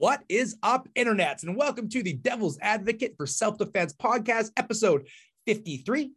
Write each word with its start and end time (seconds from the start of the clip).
What 0.00 0.24
is 0.30 0.56
up, 0.62 0.88
internets? 0.96 1.42
And 1.42 1.54
welcome 1.54 1.86
to 1.90 2.02
the 2.02 2.14
Devil's 2.14 2.58
Advocate 2.62 3.18
for 3.18 3.26
Self 3.26 3.58
Defense 3.58 3.92
podcast, 3.92 4.50
episode 4.56 5.06
53. 5.44 6.12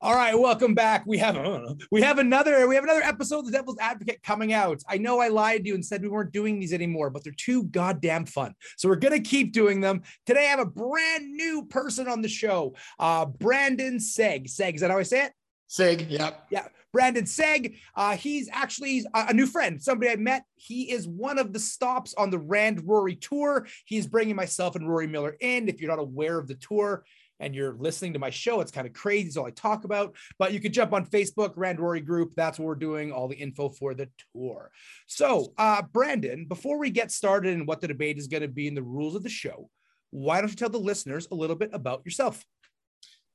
All 0.00 0.16
right, 0.16 0.36
welcome 0.36 0.74
back. 0.74 1.04
We 1.06 1.18
have 1.18 1.36
uh, 1.36 1.74
we 1.92 2.02
have 2.02 2.18
another 2.18 2.66
we 2.66 2.74
have 2.74 2.82
another 2.82 3.04
episode 3.04 3.38
of 3.38 3.46
the 3.46 3.52
Devil's 3.52 3.78
Advocate 3.78 4.20
coming 4.24 4.52
out. 4.52 4.82
I 4.88 4.98
know 4.98 5.20
I 5.20 5.28
lied 5.28 5.62
to 5.62 5.68
you 5.68 5.76
and 5.76 5.86
said 5.86 6.02
we 6.02 6.08
weren't 6.08 6.32
doing 6.32 6.58
these 6.58 6.72
anymore, 6.72 7.10
but 7.10 7.22
they're 7.22 7.32
too 7.32 7.62
goddamn 7.66 8.26
fun. 8.26 8.56
So 8.76 8.88
we're 8.88 8.96
gonna 8.96 9.20
keep 9.20 9.52
doing 9.52 9.80
them. 9.80 10.02
Today 10.26 10.46
I 10.46 10.50
have 10.50 10.58
a 10.58 10.66
brand 10.66 11.30
new 11.30 11.64
person 11.66 12.08
on 12.08 12.22
the 12.22 12.28
show, 12.28 12.74
uh, 12.98 13.26
Brandon 13.26 13.98
Seg. 13.98 14.52
Seg, 14.52 14.74
is 14.74 14.80
that 14.80 14.90
how 14.90 14.98
I 14.98 15.04
say 15.04 15.26
it? 15.26 15.32
Sieg, 15.68 16.10
yep. 16.10 16.46
Yeah, 16.50 16.66
Brandon 16.94 17.26
Sieg. 17.26 17.76
Uh, 17.96 18.16
he's 18.16 18.48
actually 18.52 19.04
a 19.12 19.34
new 19.34 19.46
friend, 19.46 19.82
somebody 19.82 20.12
I 20.12 20.16
met. 20.16 20.44
He 20.54 20.92
is 20.92 21.08
one 21.08 21.38
of 21.38 21.52
the 21.52 21.58
stops 21.58 22.14
on 22.14 22.30
the 22.30 22.38
Rand 22.38 22.82
Rory 22.86 23.16
tour. 23.16 23.66
He's 23.84 24.06
bringing 24.06 24.36
myself 24.36 24.76
and 24.76 24.88
Rory 24.88 25.08
Miller 25.08 25.36
in. 25.40 25.68
If 25.68 25.80
you're 25.80 25.90
not 25.90 25.98
aware 25.98 26.38
of 26.38 26.46
the 26.46 26.54
tour, 26.54 27.04
and 27.40 27.52
you're 27.52 27.74
listening 27.74 28.12
to 28.12 28.20
my 28.20 28.30
show, 28.30 28.60
it's 28.60 28.70
kind 28.70 28.86
of 28.86 28.92
crazy. 28.92 29.26
It's 29.26 29.36
all 29.36 29.44
I 29.44 29.50
talk 29.50 29.82
about. 29.82 30.14
But 30.38 30.52
you 30.52 30.60
can 30.60 30.72
jump 30.72 30.92
on 30.92 31.04
Facebook, 31.04 31.52
Rand 31.56 31.80
Rory 31.80 32.00
Group. 32.00 32.32
That's 32.36 32.60
what 32.60 32.66
we're 32.66 32.76
doing, 32.76 33.10
all 33.10 33.26
the 33.26 33.34
info 33.34 33.70
for 33.70 33.92
the 33.92 34.08
tour. 34.32 34.70
So, 35.08 35.52
uh, 35.58 35.82
Brandon, 35.82 36.46
before 36.46 36.78
we 36.78 36.90
get 36.90 37.10
started 37.10 37.54
and 37.54 37.66
what 37.66 37.80
the 37.80 37.88
debate 37.88 38.18
is 38.18 38.28
going 38.28 38.42
to 38.42 38.48
be 38.48 38.68
and 38.68 38.76
the 38.76 38.84
rules 38.84 39.16
of 39.16 39.24
the 39.24 39.28
show, 39.28 39.68
why 40.10 40.40
don't 40.40 40.50
you 40.50 40.56
tell 40.56 40.70
the 40.70 40.78
listeners 40.78 41.26
a 41.32 41.34
little 41.34 41.56
bit 41.56 41.70
about 41.72 42.02
yourself? 42.04 42.44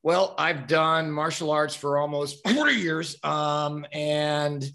Well, 0.02 0.34
I've 0.38 0.68
done 0.68 1.12
martial 1.12 1.52
arts 1.52 1.76
for 1.76 1.98
almost 1.98 2.48
40 2.48 2.74
years. 2.74 3.18
Um, 3.24 3.86
and 3.92 4.70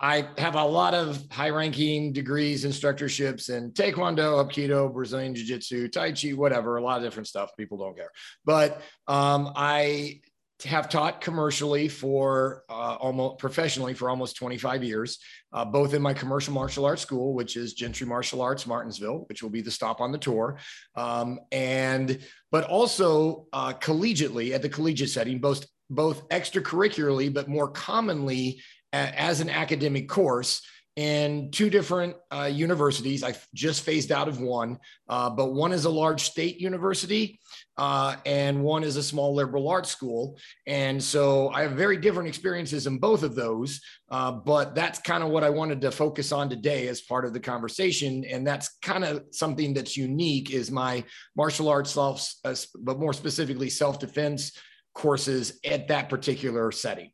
I 0.00 0.28
have 0.38 0.56
a 0.56 0.64
lot 0.64 0.94
of 0.94 1.22
high 1.30 1.50
ranking 1.50 2.12
degrees, 2.12 2.64
instructorships 2.64 3.50
in 3.50 3.70
Taekwondo, 3.70 4.44
Aikido, 4.44 4.92
Brazilian 4.92 5.34
Jiu 5.34 5.44
Jitsu, 5.44 5.88
Tai 5.88 6.12
Chi, 6.12 6.30
whatever, 6.30 6.76
a 6.76 6.82
lot 6.82 6.96
of 6.96 7.04
different 7.04 7.28
stuff. 7.28 7.50
People 7.56 7.78
don't 7.78 7.96
care. 7.96 8.10
But 8.44 8.80
um, 9.06 9.52
I 9.54 10.20
have 10.64 10.88
taught 10.88 11.20
commercially 11.20 11.88
for 11.88 12.64
uh, 12.68 12.96
almost 13.00 13.38
professionally 13.38 13.94
for 13.94 14.10
almost 14.10 14.36
25 14.36 14.84
years, 14.84 15.18
uh, 15.52 15.64
both 15.64 15.94
in 15.94 16.02
my 16.02 16.14
commercial 16.14 16.54
martial 16.54 16.84
arts 16.84 17.02
school, 17.02 17.34
which 17.34 17.56
is 17.56 17.74
Gentry 17.74 18.06
Martial 18.06 18.40
Arts 18.40 18.66
Martinsville, 18.66 19.24
which 19.28 19.42
will 19.42 19.50
be 19.50 19.60
the 19.60 19.70
stop 19.70 20.00
on 20.00 20.12
the 20.12 20.18
tour, 20.18 20.58
um, 20.96 21.40
and 21.50 22.18
but 22.50 22.64
also 22.64 23.46
uh, 23.52 23.72
collegiately 23.74 24.52
at 24.52 24.62
the 24.62 24.68
collegiate 24.68 25.10
setting, 25.10 25.38
both 25.38 25.66
both 25.90 26.28
extracurricularly, 26.30 27.32
but 27.32 27.48
more 27.48 27.68
commonly 27.68 28.62
as 28.92 29.40
an 29.40 29.48
academic 29.48 30.08
course 30.08 30.62
in 30.96 31.50
two 31.50 31.70
different 31.70 32.16
uh, 32.30 32.50
universities. 32.52 33.24
I 33.24 33.34
just 33.54 33.82
phased 33.82 34.12
out 34.12 34.28
of 34.28 34.40
one, 34.40 34.78
uh, 35.08 35.30
but 35.30 35.54
one 35.54 35.72
is 35.72 35.86
a 35.86 35.90
large 35.90 36.22
state 36.22 36.60
university 36.60 37.40
uh, 37.78 38.16
and 38.26 38.62
one 38.62 38.84
is 38.84 38.96
a 38.96 39.02
small 39.02 39.34
liberal 39.34 39.68
arts 39.68 39.90
school. 39.90 40.38
And 40.66 41.02
so 41.02 41.48
I 41.48 41.62
have 41.62 41.72
very 41.72 41.96
different 41.96 42.28
experiences 42.28 42.86
in 42.86 42.98
both 42.98 43.22
of 43.22 43.34
those. 43.34 43.80
Uh, 44.10 44.32
but 44.32 44.74
that's 44.74 44.98
kind 44.98 45.24
of 45.24 45.30
what 45.30 45.44
I 45.44 45.48
wanted 45.48 45.80
to 45.80 45.90
focus 45.90 46.30
on 46.30 46.50
today 46.50 46.88
as 46.88 47.00
part 47.00 47.24
of 47.24 47.32
the 47.32 47.40
conversation. 47.40 48.24
And 48.26 48.46
that's 48.46 48.76
kind 48.82 49.04
of 49.04 49.24
something 49.30 49.72
that's 49.72 49.96
unique 49.96 50.50
is 50.50 50.70
my 50.70 51.04
martial 51.34 51.70
arts 51.70 51.92
self, 51.92 52.30
uh, 52.44 52.54
but 52.80 53.00
more 53.00 53.14
specifically 53.14 53.70
self-defense 53.70 54.52
courses 54.94 55.58
at 55.64 55.88
that 55.88 56.10
particular 56.10 56.70
setting 56.70 57.12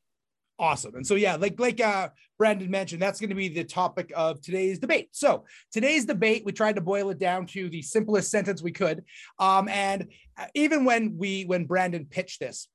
awesome. 0.58 0.94
And 0.96 1.06
so 1.06 1.14
yeah, 1.14 1.36
like 1.36 1.58
like 1.58 1.80
uh 1.80 2.08
Brandon 2.38 2.70
mentioned, 2.70 3.02
that's 3.02 3.20
going 3.20 3.30
to 3.30 3.36
be 3.36 3.48
the 3.48 3.64
topic 3.64 4.12
of 4.14 4.40
today's 4.40 4.78
debate. 4.78 5.08
So 5.12 5.44
today's 5.72 6.04
debate, 6.04 6.44
we 6.44 6.52
tried 6.52 6.76
to 6.76 6.80
boil 6.80 7.10
it 7.10 7.18
down 7.18 7.46
to 7.46 7.68
the 7.68 7.82
simplest 7.82 8.30
sentence 8.30 8.62
we 8.62 8.70
could. 8.70 9.04
Um, 9.40 9.68
and 9.68 10.08
uh, 10.38 10.46
even 10.54 10.84
when 10.84 11.18
we 11.18 11.44
when 11.44 11.66
Brandon 11.66 12.06
pitched 12.08 12.40
this, 12.40 12.68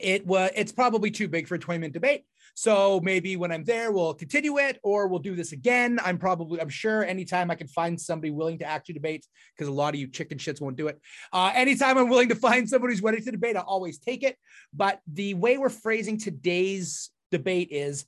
it 0.00 0.26
was 0.26 0.50
it's 0.54 0.72
probably 0.72 1.10
too 1.10 1.28
big 1.28 1.48
for 1.48 1.56
a 1.56 1.58
20 1.58 1.78
minute 1.78 1.92
debate. 1.92 2.24
So 2.58 2.98
maybe 3.04 3.36
when 3.36 3.52
I'm 3.52 3.62
there, 3.62 3.92
we'll 3.92 4.14
continue 4.14 4.58
it 4.58 4.80
or 4.82 5.06
we'll 5.06 5.20
do 5.20 5.36
this 5.36 5.52
again. 5.52 6.00
I'm 6.04 6.18
probably, 6.18 6.60
I'm 6.60 6.68
sure 6.68 7.04
anytime 7.04 7.52
I 7.52 7.54
can 7.54 7.68
find 7.68 8.00
somebody 8.00 8.32
willing 8.32 8.58
to 8.58 8.64
actually 8.64 8.94
debate, 8.94 9.24
because 9.54 9.68
a 9.68 9.72
lot 9.72 9.94
of 9.94 10.00
you 10.00 10.08
chicken 10.08 10.38
shits 10.38 10.60
won't 10.60 10.74
do 10.74 10.88
it. 10.88 11.00
Uh, 11.32 11.52
anytime 11.54 11.96
I'm 11.96 12.08
willing 12.08 12.30
to 12.30 12.34
find 12.48 12.68
somebody 12.68 12.94
who's 12.94 13.00
ready 13.00 13.20
to 13.20 13.30
debate, 13.30 13.54
I'll 13.54 13.62
always 13.62 14.00
take 14.00 14.24
it. 14.24 14.36
But 14.74 15.00
the 15.06 15.34
way 15.34 15.56
we're 15.56 15.68
phrasing 15.68 16.18
today's 16.18 17.10
debate 17.30 17.68
is, 17.70 18.06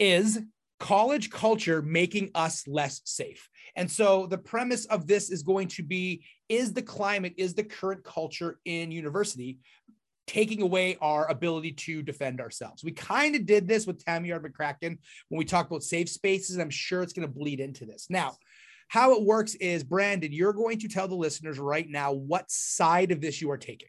is 0.00 0.40
college 0.80 1.30
culture 1.30 1.80
making 1.80 2.32
us 2.34 2.66
less 2.66 3.02
safe? 3.04 3.48
And 3.76 3.88
so 3.88 4.26
the 4.26 4.38
premise 4.38 4.84
of 4.86 5.06
this 5.06 5.30
is 5.30 5.44
going 5.44 5.68
to 5.68 5.84
be 5.84 6.24
is 6.48 6.72
the 6.72 6.82
climate, 6.82 7.34
is 7.36 7.54
the 7.54 7.62
current 7.62 8.02
culture 8.02 8.58
in 8.64 8.90
university 8.90 9.58
taking 10.26 10.62
away 10.62 10.96
our 11.00 11.28
ability 11.30 11.72
to 11.72 12.02
defend 12.02 12.40
ourselves. 12.40 12.84
We 12.84 12.92
kind 12.92 13.34
of 13.34 13.46
did 13.46 13.66
this 13.66 13.86
with 13.86 14.04
Tammy 14.04 14.28
Yard 14.28 14.44
McCracken 14.44 14.98
when 15.28 15.38
we 15.38 15.44
talked 15.44 15.70
about 15.70 15.82
safe 15.82 16.08
spaces. 16.08 16.58
I'm 16.58 16.70
sure 16.70 17.02
it's 17.02 17.12
going 17.12 17.26
to 17.26 17.32
bleed 17.32 17.60
into 17.60 17.84
this. 17.84 18.06
Now, 18.08 18.36
how 18.88 19.14
it 19.14 19.22
works 19.22 19.54
is, 19.54 19.82
Brandon, 19.82 20.32
you're 20.32 20.52
going 20.52 20.78
to 20.80 20.88
tell 20.88 21.08
the 21.08 21.14
listeners 21.14 21.58
right 21.58 21.88
now 21.88 22.12
what 22.12 22.50
side 22.50 23.10
of 23.10 23.20
this 23.20 23.40
you 23.40 23.50
are 23.50 23.58
taking. 23.58 23.88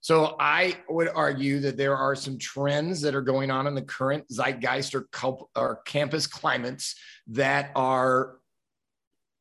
So 0.00 0.36
I 0.40 0.76
would 0.88 1.08
argue 1.08 1.60
that 1.60 1.76
there 1.76 1.96
are 1.96 2.14
some 2.14 2.38
trends 2.38 3.02
that 3.02 3.14
are 3.14 3.20
going 3.20 3.50
on 3.50 3.66
in 3.66 3.74
the 3.74 3.82
current 3.82 4.24
zeitgeist 4.30 4.94
or, 4.94 5.08
or 5.54 5.82
campus 5.84 6.26
climates 6.26 6.94
that 7.28 7.70
are, 7.76 8.36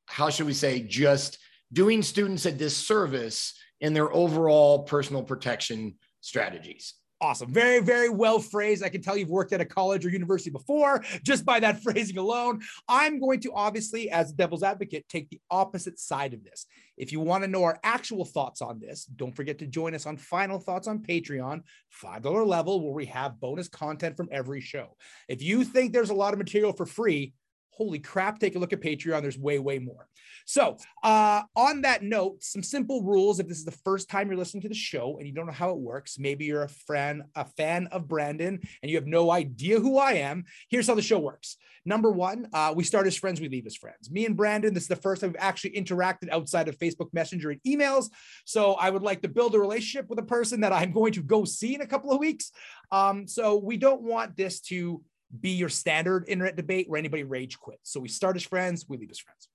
how 0.07 0.29
should 0.29 0.47
we 0.47 0.53
say, 0.53 0.81
just 0.81 1.38
doing 1.72 2.01
students 2.01 2.46
a 2.46 2.51
disservice 2.51 3.53
in 3.81 3.94
their 3.94 4.13
overall 4.13 4.84
personal 4.84 5.23
protection 5.23 5.95
strategies. 6.22 6.95
Awesome. 7.22 7.51
Very, 7.51 7.81
very 7.81 8.07
well 8.07 8.40
phrased. 8.40 8.81
I 8.81 8.88
can 8.88 9.01
tell 9.01 9.17
you've 9.17 9.29
worked 9.29 9.51
at 9.51 9.59
a 9.59 9.66
college 9.66 10.06
or 10.06 10.09
university 10.09 10.51
before 10.51 11.03
just 11.22 11.45
by 11.45 11.59
that 11.59 11.84
phrasing 11.84 12.17
alone. 12.17 12.62
I'm 12.88 13.19
going 13.19 13.41
to 13.41 13.51
obviously, 13.53 14.09
as 14.09 14.29
the 14.29 14.38
devil's 14.38 14.63
advocate, 14.63 15.06
take 15.09 15.29
the 15.29 15.41
opposite 15.51 16.00
side 16.00 16.34
of 16.34 16.45
this. 16.45 16.66
If 16.95 17.12
you 17.12 17.19
want 17.19 17.44
to 17.44 17.50
know 17.50 17.66
our 17.66 17.78
actual 17.84 18.23
thoughts 18.23 18.62
on 18.62 18.79
this, 18.79 19.03
don't 19.03 19.35
forget 19.35 19.59
to 19.59 19.67
join 19.67 19.96
us 19.96 20.06
on 20.06 20.16
Final 20.16 20.59
Thoughts 20.59 20.88
on 20.88 21.00
Patreon, 21.00 21.61
$5 22.01 22.47
level, 22.47 22.79
where 22.81 22.94
we 22.94 23.07
have 23.07 23.40
bonus 23.41 23.67
content 23.67 24.16
from 24.16 24.29
every 24.31 24.61
show. 24.61 24.96
If 25.28 25.41
you 25.41 25.66
think 25.66 25.91
there's 25.91 26.11
a 26.11 26.16
lot 26.16 26.31
of 26.31 26.40
material 26.40 26.72
for 26.72 26.85
free, 26.85 27.34
holy 27.79 28.00
crap, 28.00 28.40
take 28.40 28.56
a 28.56 28.59
look 28.59 28.73
at 28.73 28.81
Patreon. 28.81 29.22
There's 29.22 29.38
way, 29.38 29.57
way 29.57 29.79
more. 29.79 30.07
So, 30.45 30.78
uh, 31.03 31.44
on 31.56 31.81
that 31.81 32.03
note, 32.03 32.44
some 32.44 32.62
simple 32.62 33.03
rules. 33.03 33.40
If 33.40 33.47
this 33.47 33.57
is 33.57 33.66
the 33.66 33.72
first 33.72 34.09
time 34.09 34.28
you're 34.28 34.38
listening 34.38 34.63
to 34.63 34.69
the 34.69 34.75
show 34.75 35.17
and 35.17 35.25
you 35.25 35.34
don't 35.34 35.45
know 35.45 35.53
how 35.53 35.69
it 35.72 35.78
works, 35.78 36.19
maybe 36.19 36.45
you're 36.45 36.63
a 36.63 36.69
friend, 36.69 37.23
a 37.35 37.45
fan 37.45 37.88
of 37.91 38.07
Brandon, 38.07 38.59
and 38.84 38.90
you 38.91 38.97
have 38.97 39.07
no 39.07 39.31
idea 39.31 39.79
who 39.79 39.97
I 39.97 40.13
am. 40.13 40.44
Here's 40.69 40.88
how 40.88 40.95
the 40.95 41.01
show 41.01 41.19
works. 41.19 41.56
Number 41.85 42.12
one, 42.12 42.47
uh, 42.53 42.73
we 42.75 42.84
start 42.84 43.07
as 43.07 43.16
friends, 43.16 43.40
we 43.40 43.47
leave 43.47 43.66
as 43.66 43.75
friends. 43.75 44.11
Me 44.11 44.25
and 44.25 44.35
Brandon, 44.35 44.73
this 44.73 44.84
is 44.84 44.90
the 44.90 44.96
first 44.97 45.22
time 45.22 45.31
we've 45.31 45.40
actually 45.40 45.72
interacted 45.72 46.29
outside 46.29 46.67
of 46.67 46.78
Facebook 46.78 47.13
Messenger 47.13 47.51
and 47.51 47.61
emails. 47.66 48.09
So 48.46 48.73
I 48.73 48.90
would 48.90 49.01
like 49.01 49.22
to 49.22 49.29
build 49.29 49.56
a 49.56 49.59
relationship 49.59 50.09
with 50.09 50.19
a 50.19 50.23
person 50.23 50.61
that 50.61 50.73
I'm 50.73 50.91
going 50.91 51.13
to 51.13 51.22
go 51.22 51.46
see 51.46 51.75
in 51.75 51.81
a 51.81 51.88
couple 51.88 52.11
of 52.11 52.19
weeks. 52.19 52.51
Um, 52.91 53.28
so 53.28 53.57
we 53.57 53.78
don't 53.78 54.01
want 54.01 54.35
this 54.35 54.59
to 54.61 55.01
be 55.38 55.51
your 55.51 55.69
standard 55.69 56.25
internet 56.28 56.56
debate 56.56 56.90
where 56.90 56.97
anybody 56.97 57.23
rage 57.23 57.59
quits. 57.59 57.91
So 57.91 58.00
we 58.00 58.07
start 58.07 58.35
as 58.35 58.44
friends, 58.44 58.85
we 58.88 58.97
leave 58.97 59.12
as 59.12 59.19
friends. 59.19 59.47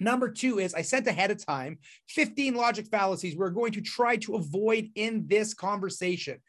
Number 0.00 0.28
two 0.28 0.58
is 0.58 0.74
I 0.74 0.82
sent 0.82 1.06
ahead 1.06 1.30
of 1.30 1.44
time 1.44 1.78
15 2.08 2.54
logic 2.54 2.86
fallacies 2.88 3.36
we're 3.36 3.50
going 3.50 3.72
to 3.72 3.80
try 3.80 4.16
to 4.16 4.34
avoid 4.34 4.90
in 4.94 5.26
this 5.26 5.54
conversation. 5.54 6.40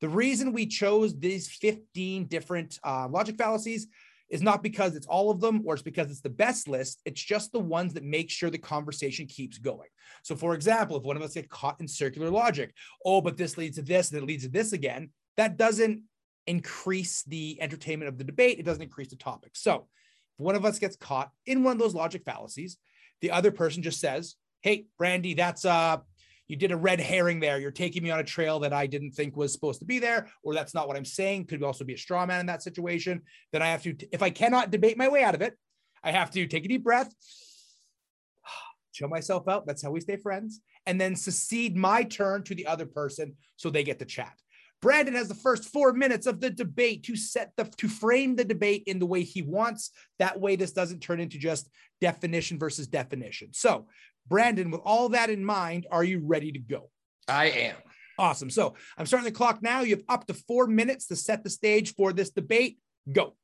The 0.00 0.08
reason 0.08 0.52
we 0.52 0.66
chose 0.66 1.18
these 1.18 1.48
15 1.48 2.26
different 2.26 2.78
uh, 2.84 3.08
logic 3.08 3.36
fallacies 3.36 3.88
is 4.30 4.42
not 4.42 4.62
because 4.62 4.96
it's 4.96 5.06
all 5.06 5.30
of 5.30 5.40
them 5.40 5.62
or 5.64 5.74
it's 5.74 5.82
because 5.82 6.10
it's 6.10 6.20
the 6.20 6.30
best 6.30 6.66
list. 6.66 7.00
It's 7.04 7.22
just 7.22 7.52
the 7.52 7.60
ones 7.60 7.94
that 7.94 8.04
make 8.04 8.30
sure 8.30 8.50
the 8.50 8.58
conversation 8.58 9.26
keeps 9.26 9.58
going. 9.58 9.88
So, 10.22 10.34
for 10.34 10.54
example, 10.54 10.96
if 10.96 11.04
one 11.04 11.16
of 11.16 11.22
us 11.22 11.34
get 11.34 11.48
caught 11.48 11.80
in 11.80 11.86
circular 11.86 12.30
logic, 12.30 12.74
oh, 13.04 13.20
but 13.20 13.36
this 13.36 13.56
leads 13.58 13.76
to 13.76 13.82
this 13.82 14.10
and 14.10 14.22
it 14.22 14.26
leads 14.26 14.44
to 14.44 14.50
this 14.50 14.72
again, 14.72 15.10
that 15.36 15.56
doesn't 15.56 16.02
increase 16.46 17.22
the 17.24 17.58
entertainment 17.60 18.08
of 18.08 18.18
the 18.18 18.24
debate. 18.24 18.58
It 18.58 18.64
doesn't 18.64 18.82
increase 18.82 19.08
the 19.08 19.16
topic. 19.16 19.52
So, 19.54 19.86
if 20.38 20.44
one 20.44 20.56
of 20.56 20.64
us 20.64 20.78
gets 20.78 20.96
caught 20.96 21.30
in 21.46 21.62
one 21.62 21.72
of 21.72 21.78
those 21.78 21.94
logic 21.94 22.22
fallacies, 22.24 22.76
the 23.20 23.30
other 23.30 23.50
person 23.50 23.82
just 23.82 24.00
says, 24.00 24.34
Hey, 24.62 24.86
Brandy, 24.98 25.34
that's 25.34 25.64
uh 25.64 25.98
you 26.46 26.56
did 26.56 26.72
a 26.72 26.76
red 26.76 27.00
herring 27.00 27.40
there. 27.40 27.58
You're 27.58 27.70
taking 27.70 28.02
me 28.02 28.10
on 28.10 28.20
a 28.20 28.24
trail 28.24 28.60
that 28.60 28.72
I 28.72 28.86
didn't 28.86 29.12
think 29.12 29.36
was 29.36 29.52
supposed 29.52 29.80
to 29.80 29.86
be 29.86 29.98
there, 29.98 30.28
or 30.42 30.54
that's 30.54 30.74
not 30.74 30.86
what 30.86 30.96
I'm 30.96 31.04
saying. 31.04 31.46
Could 31.46 31.62
also 31.62 31.84
be 31.84 31.94
a 31.94 31.98
straw 31.98 32.26
man 32.26 32.40
in 32.40 32.46
that 32.46 32.62
situation. 32.62 33.22
Then 33.52 33.62
I 33.62 33.68
have 33.68 33.82
to, 33.84 33.96
if 34.12 34.22
I 34.22 34.30
cannot 34.30 34.70
debate 34.70 34.98
my 34.98 35.08
way 35.08 35.22
out 35.22 35.34
of 35.34 35.42
it, 35.42 35.56
I 36.02 36.12
have 36.12 36.30
to 36.32 36.46
take 36.46 36.66
a 36.66 36.68
deep 36.68 36.84
breath, 36.84 37.12
chill 38.92 39.08
myself 39.08 39.48
out. 39.48 39.66
That's 39.66 39.82
how 39.82 39.90
we 39.90 40.00
stay 40.00 40.16
friends. 40.16 40.60
And 40.84 41.00
then 41.00 41.16
succeed 41.16 41.76
my 41.76 42.04
turn 42.04 42.42
to 42.44 42.54
the 42.54 42.66
other 42.66 42.84
person 42.84 43.36
so 43.56 43.70
they 43.70 43.84
get 43.84 43.98
to 44.00 44.04
chat. 44.04 44.38
Brandon 44.84 45.14
has 45.14 45.28
the 45.28 45.34
first 45.34 45.64
four 45.64 45.94
minutes 45.94 46.26
of 46.26 46.42
the 46.42 46.50
debate 46.50 47.04
to 47.04 47.16
set 47.16 47.52
the 47.56 47.64
to 47.78 47.88
frame 47.88 48.36
the 48.36 48.44
debate 48.44 48.82
in 48.86 48.98
the 48.98 49.06
way 49.06 49.22
he 49.22 49.40
wants. 49.40 49.90
That 50.18 50.38
way, 50.38 50.56
this 50.56 50.72
doesn't 50.72 51.00
turn 51.00 51.20
into 51.20 51.38
just 51.38 51.70
definition 52.02 52.58
versus 52.58 52.86
definition. 52.86 53.48
So, 53.54 53.86
Brandon, 54.28 54.70
with 54.70 54.82
all 54.84 55.08
that 55.08 55.30
in 55.30 55.42
mind, 55.42 55.86
are 55.90 56.04
you 56.04 56.20
ready 56.22 56.52
to 56.52 56.58
go? 56.58 56.90
I 57.26 57.46
am. 57.46 57.76
Awesome. 58.18 58.50
So 58.50 58.74
I'm 58.98 59.06
starting 59.06 59.24
the 59.24 59.32
clock 59.32 59.62
now. 59.62 59.80
You 59.80 59.96
have 59.96 60.04
up 60.06 60.26
to 60.26 60.34
four 60.34 60.66
minutes 60.66 61.06
to 61.06 61.16
set 61.16 61.42
the 61.44 61.50
stage 61.50 61.94
for 61.94 62.12
this 62.12 62.28
debate. 62.28 62.78
Go. 63.10 63.36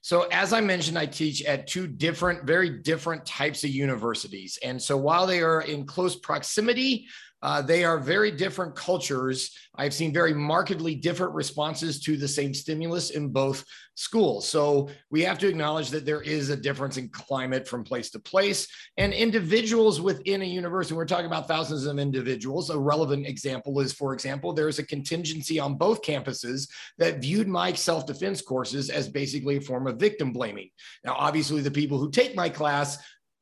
So, 0.00 0.22
as 0.32 0.52
I 0.52 0.60
mentioned, 0.60 0.98
I 0.98 1.06
teach 1.06 1.42
at 1.44 1.68
two 1.68 1.86
different, 1.86 2.44
very 2.44 2.68
different 2.68 3.24
types 3.24 3.62
of 3.62 3.70
universities. 3.70 4.58
And 4.62 4.82
so, 4.82 4.96
while 4.96 5.26
they 5.26 5.40
are 5.40 5.60
in 5.60 5.86
close 5.86 6.16
proximity, 6.16 7.06
uh, 7.44 7.60
they 7.60 7.84
are 7.84 7.98
very 7.98 8.30
different 8.30 8.74
cultures. 8.74 9.54
I've 9.76 9.92
seen 9.92 10.14
very 10.14 10.32
markedly 10.32 10.94
different 10.94 11.34
responses 11.34 12.00
to 12.00 12.16
the 12.16 12.26
same 12.26 12.54
stimulus 12.54 13.10
in 13.10 13.28
both 13.28 13.64
schools. 13.96 14.48
So 14.48 14.88
we 15.10 15.22
have 15.22 15.38
to 15.38 15.48
acknowledge 15.48 15.90
that 15.90 16.06
there 16.06 16.22
is 16.22 16.48
a 16.48 16.56
difference 16.56 16.96
in 16.96 17.10
climate 17.10 17.68
from 17.68 17.84
place 17.84 18.10
to 18.10 18.18
place 18.18 18.66
and 18.96 19.12
individuals 19.12 20.00
within 20.00 20.40
a 20.40 20.46
university. 20.46 20.94
We're 20.94 21.04
talking 21.04 21.26
about 21.26 21.46
thousands 21.46 21.84
of 21.84 21.98
individuals. 21.98 22.70
A 22.70 22.78
relevant 22.78 23.26
example 23.26 23.78
is, 23.80 23.92
for 23.92 24.14
example, 24.14 24.54
there's 24.54 24.78
a 24.78 24.86
contingency 24.86 25.60
on 25.60 25.76
both 25.76 26.02
campuses 26.02 26.68
that 26.96 27.20
viewed 27.20 27.46
my 27.46 27.74
self 27.74 28.06
defense 28.06 28.40
courses 28.40 28.88
as 28.88 29.06
basically 29.06 29.58
a 29.58 29.60
form 29.60 29.86
of 29.86 30.00
victim 30.00 30.32
blaming. 30.32 30.70
Now, 31.04 31.14
obviously, 31.18 31.60
the 31.60 31.70
people 31.70 31.98
who 31.98 32.10
take 32.10 32.34
my 32.34 32.48
class 32.48 32.98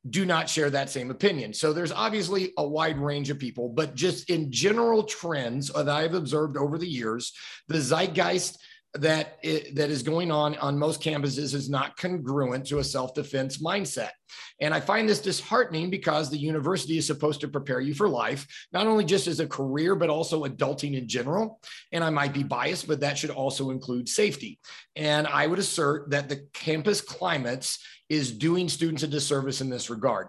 do 0.09 0.25
not 0.25 0.49
share 0.49 0.69
that 0.69 0.89
same 0.89 1.11
opinion. 1.11 1.53
So 1.53 1.71
there's 1.71 1.91
obviously 1.91 2.53
a 2.57 2.67
wide 2.67 2.97
range 2.97 3.29
of 3.29 3.39
people, 3.39 3.69
but 3.69 3.95
just 3.95 4.29
in 4.29 4.51
general 4.51 5.03
trends 5.03 5.69
that 5.69 5.87
I've 5.87 6.13
observed 6.13 6.57
over 6.57 6.77
the 6.77 6.87
years, 6.87 7.33
the 7.67 7.79
zeitgeist 7.79 8.57
that 8.95 9.39
it, 9.41 9.75
that 9.75 9.89
is 9.89 10.03
going 10.03 10.29
on 10.29 10.55
on 10.57 10.77
most 10.77 11.01
campuses 11.01 11.55
is 11.55 11.67
not 11.67 11.97
congruent 11.97 12.67
to 12.67 12.77
a 12.77 12.83
self-defense 12.83 13.57
mindset. 13.57 14.11
And 14.61 14.71
I 14.71 14.79
find 14.79 15.09
this 15.09 15.21
disheartening 15.21 15.89
because 15.89 16.29
the 16.29 16.37
university 16.37 16.99
is 16.99 17.07
supposed 17.07 17.41
to 17.41 17.47
prepare 17.47 17.79
you 17.79 17.95
for 17.95 18.07
life, 18.07 18.45
not 18.71 18.85
only 18.85 19.03
just 19.03 19.25
as 19.27 19.39
a 19.39 19.47
career, 19.47 19.95
but 19.95 20.11
also 20.11 20.45
adulting 20.45 20.95
in 20.95 21.07
general. 21.07 21.59
And 21.91 22.03
I 22.03 22.11
might 22.11 22.33
be 22.33 22.43
biased, 22.43 22.87
but 22.87 22.99
that 22.99 23.17
should 23.17 23.31
also 23.31 23.71
include 23.71 24.07
safety. 24.07 24.59
And 24.95 25.25
I 25.25 25.47
would 25.47 25.59
assert 25.59 26.11
that 26.11 26.29
the 26.29 26.47
campus 26.53 27.01
climates 27.01 27.79
is 28.13 28.31
doing 28.31 28.69
students 28.69 29.03
a 29.03 29.07
disservice 29.07 29.61
in 29.61 29.69
this 29.69 29.89
regard. 29.89 30.27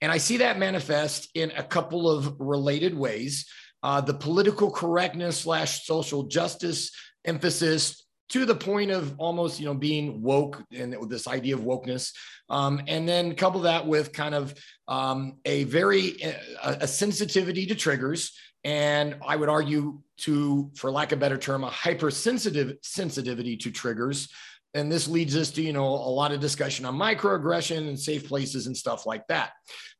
And 0.00 0.10
I 0.10 0.18
see 0.18 0.38
that 0.38 0.58
manifest 0.58 1.30
in 1.34 1.52
a 1.56 1.62
couple 1.62 2.10
of 2.10 2.36
related 2.38 2.96
ways. 2.96 3.46
Uh, 3.82 4.00
the 4.00 4.14
political 4.14 4.70
correctness 4.70 5.38
slash 5.40 5.86
social 5.86 6.24
justice 6.24 6.90
emphasis 7.24 8.06
to 8.28 8.44
the 8.44 8.54
point 8.54 8.90
of 8.90 9.14
almost 9.18 9.60
you 9.60 9.66
know 9.66 9.74
being 9.74 10.22
woke 10.22 10.62
and 10.72 10.96
this 11.08 11.28
idea 11.28 11.54
of 11.54 11.60
wokeness 11.60 12.12
um, 12.48 12.80
and 12.88 13.08
then 13.08 13.34
couple 13.34 13.60
that 13.60 13.86
with 13.86 14.12
kind 14.12 14.34
of 14.34 14.54
um, 14.88 15.36
a 15.44 15.64
very 15.64 16.16
a, 16.22 16.78
a, 16.80 16.86
sensitivity 16.86 17.66
to 17.66 17.74
triggers 17.74 18.32
and 18.64 19.16
i 19.26 19.36
would 19.36 19.48
argue 19.48 20.00
to 20.16 20.70
for 20.74 20.90
lack 20.90 21.12
of 21.12 21.18
a 21.18 21.20
better 21.20 21.38
term 21.38 21.62
a 21.62 21.70
hypersensitive 21.70 22.76
sensitivity 22.82 23.56
to 23.56 23.70
triggers 23.70 24.28
and 24.74 24.90
this 24.90 25.08
leads 25.08 25.36
us 25.36 25.50
to 25.50 25.62
you 25.62 25.72
know 25.72 25.86
a 25.86 26.12
lot 26.12 26.32
of 26.32 26.40
discussion 26.40 26.84
on 26.84 26.96
microaggression 26.96 27.88
and 27.88 27.98
safe 27.98 28.28
places 28.28 28.66
and 28.66 28.76
stuff 28.76 29.06
like 29.06 29.26
that 29.28 29.52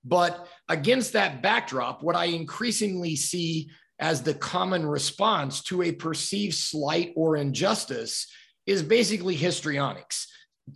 but 0.04 0.48
against 0.68 1.12
that 1.12 1.42
backdrop 1.42 2.02
what 2.02 2.16
i 2.16 2.26
increasingly 2.26 3.16
see 3.16 3.68
as 3.98 4.22
the 4.22 4.34
common 4.34 4.86
response 4.86 5.62
to 5.62 5.82
a 5.82 5.92
perceived 5.92 6.54
slight 6.54 7.12
or 7.16 7.36
injustice 7.36 8.26
is 8.66 8.82
basically 8.82 9.34
histrionics. 9.34 10.26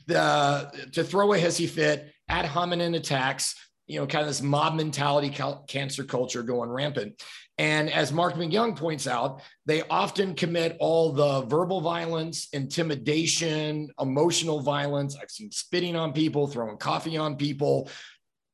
The, 0.06 0.70
to 0.92 1.04
throw 1.04 1.32
a 1.32 1.38
hissy 1.38 1.68
fit, 1.68 2.12
ad 2.28 2.46
hominem 2.46 2.94
attacks, 2.94 3.54
you 3.90 3.98
know, 3.98 4.06
kind 4.06 4.22
of 4.22 4.28
this 4.28 4.40
mob 4.40 4.76
mentality, 4.76 5.30
cal- 5.30 5.64
cancel 5.66 6.04
culture 6.04 6.44
going 6.44 6.70
rampant. 6.70 7.20
And 7.58 7.90
as 7.92 8.12
Marc 8.12 8.34
MacYoung 8.34 8.76
points 8.76 9.08
out, 9.08 9.42
they 9.66 9.82
often 9.88 10.34
commit 10.34 10.76
all 10.78 11.12
the 11.12 11.42
verbal 11.42 11.80
violence, 11.80 12.48
intimidation, 12.52 13.88
emotional 14.00 14.60
violence. 14.60 15.16
I've 15.20 15.30
seen 15.30 15.50
spitting 15.50 15.96
on 15.96 16.12
people, 16.12 16.46
throwing 16.46 16.76
coffee 16.76 17.16
on 17.16 17.36
people, 17.36 17.90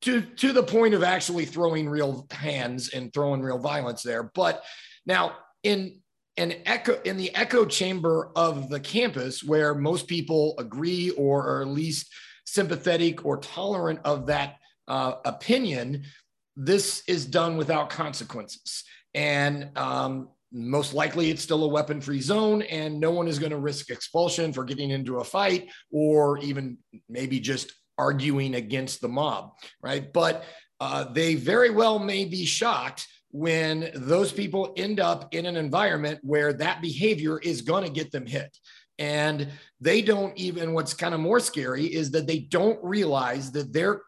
to 0.03 0.23
to 0.23 0.53
the 0.53 0.63
point 0.63 0.95
of 0.95 1.03
actually 1.03 1.45
throwing 1.45 1.87
real 1.87 2.27
hands 2.31 2.89
and 2.89 3.13
throwing 3.13 3.43
real 3.43 3.59
violence 3.59 4.03
there. 4.03 4.31
But 4.35 4.65
now 5.05 5.37
in 5.63 6.01
an 6.39 6.55
echo 6.65 7.01
in 7.03 7.19
the 7.19 7.35
echo 7.35 7.67
chamber 7.67 8.31
of 8.37 8.71
the 8.71 8.81
campus 8.81 9.45
where 9.45 9.75
most 9.75 10.07
people 10.07 10.55
agree 10.59 11.11
or 11.11 11.47
are 11.47 11.63
at 11.63 11.69
least 11.69 12.13
sympathetic 12.47 13.25
or 13.25 13.37
tolerant 13.39 14.01
of 14.05 14.27
that 14.27 14.57
uh, 14.89 15.15
opinion, 15.25 16.05
this 16.57 17.03
is 17.07 17.27
done 17.27 17.57
without 17.57 17.91
consequences. 17.91 18.85
And 19.15 19.71
um, 19.77 20.29
most 20.53 20.95
likely 20.95 21.31
it's 21.31 21.43
still 21.43 21.65
a 21.65 21.69
weapon 21.69 22.01
free 22.01 22.21
zone 22.21 22.63
and 22.63 23.01
no 23.01 23.11
one 23.11 23.29
is 23.29 23.39
going 23.39 23.51
to 23.51 23.59
risk 23.59 23.91
expulsion 23.91 24.53
for 24.53 24.65
getting 24.65 24.91
into 24.91 25.19
a 25.19 25.25
fight 25.25 25.69
or 25.91 26.39
even 26.39 26.79
maybe 27.09 27.41
just 27.41 27.73
arguing 27.99 28.55
against 28.55 29.01
the 29.01 29.09
mob, 29.09 29.53
right? 29.83 30.13
But 30.13 30.45
uh, 30.81 31.05
they 31.13 31.35
very 31.35 31.71
well 31.71 31.99
may 31.99 32.25
be 32.25 32.45
shocked 32.45 33.07
when 33.31 33.91
those 33.95 34.33
people 34.33 34.73
end 34.77 35.01
up 35.01 35.35
in 35.35 35.47
an 35.47 35.57
environment 35.57 36.21
where 36.23 36.53
that 36.55 36.81
behavior 36.81 37.39
is 37.39 37.63
going 37.63 37.85
to 37.85 37.91
get 37.91 38.11
them 38.13 38.27
hit. 38.27 38.57
And 38.99 39.49
they 39.81 40.01
don't 40.01 40.37
even, 40.39 40.73
what's 40.73 40.95
kind 40.95 41.13
of 41.13 41.21
more 41.21 41.41
scary 41.41 41.85
is 41.85 42.11
that 42.13 42.27
they 42.27 42.39
don't 42.39 42.83
realize 42.83 43.53
that 43.53 43.73
they're 43.73 44.01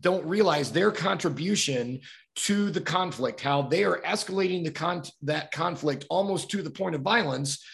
don't 0.00 0.26
realize 0.26 0.72
their 0.72 0.90
contribution 0.90 2.00
to 2.36 2.70
the 2.70 2.80
conflict, 2.80 3.40
how 3.40 3.62
they 3.62 3.84
are 3.84 4.00
escalating 4.00 4.64
the 4.64 4.70
con- 4.70 5.02
that 5.22 5.52
conflict 5.52 6.04
almost 6.10 6.50
to 6.50 6.62
the 6.62 6.70
point 6.70 6.94
of 6.94 7.00
violence, 7.00 7.64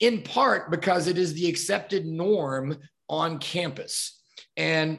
in 0.00 0.22
part 0.22 0.70
because 0.70 1.06
it 1.06 1.18
is 1.18 1.34
the 1.34 1.48
accepted 1.48 2.04
norm 2.04 2.76
on 3.08 3.38
campus. 3.38 4.20
And 4.56 4.98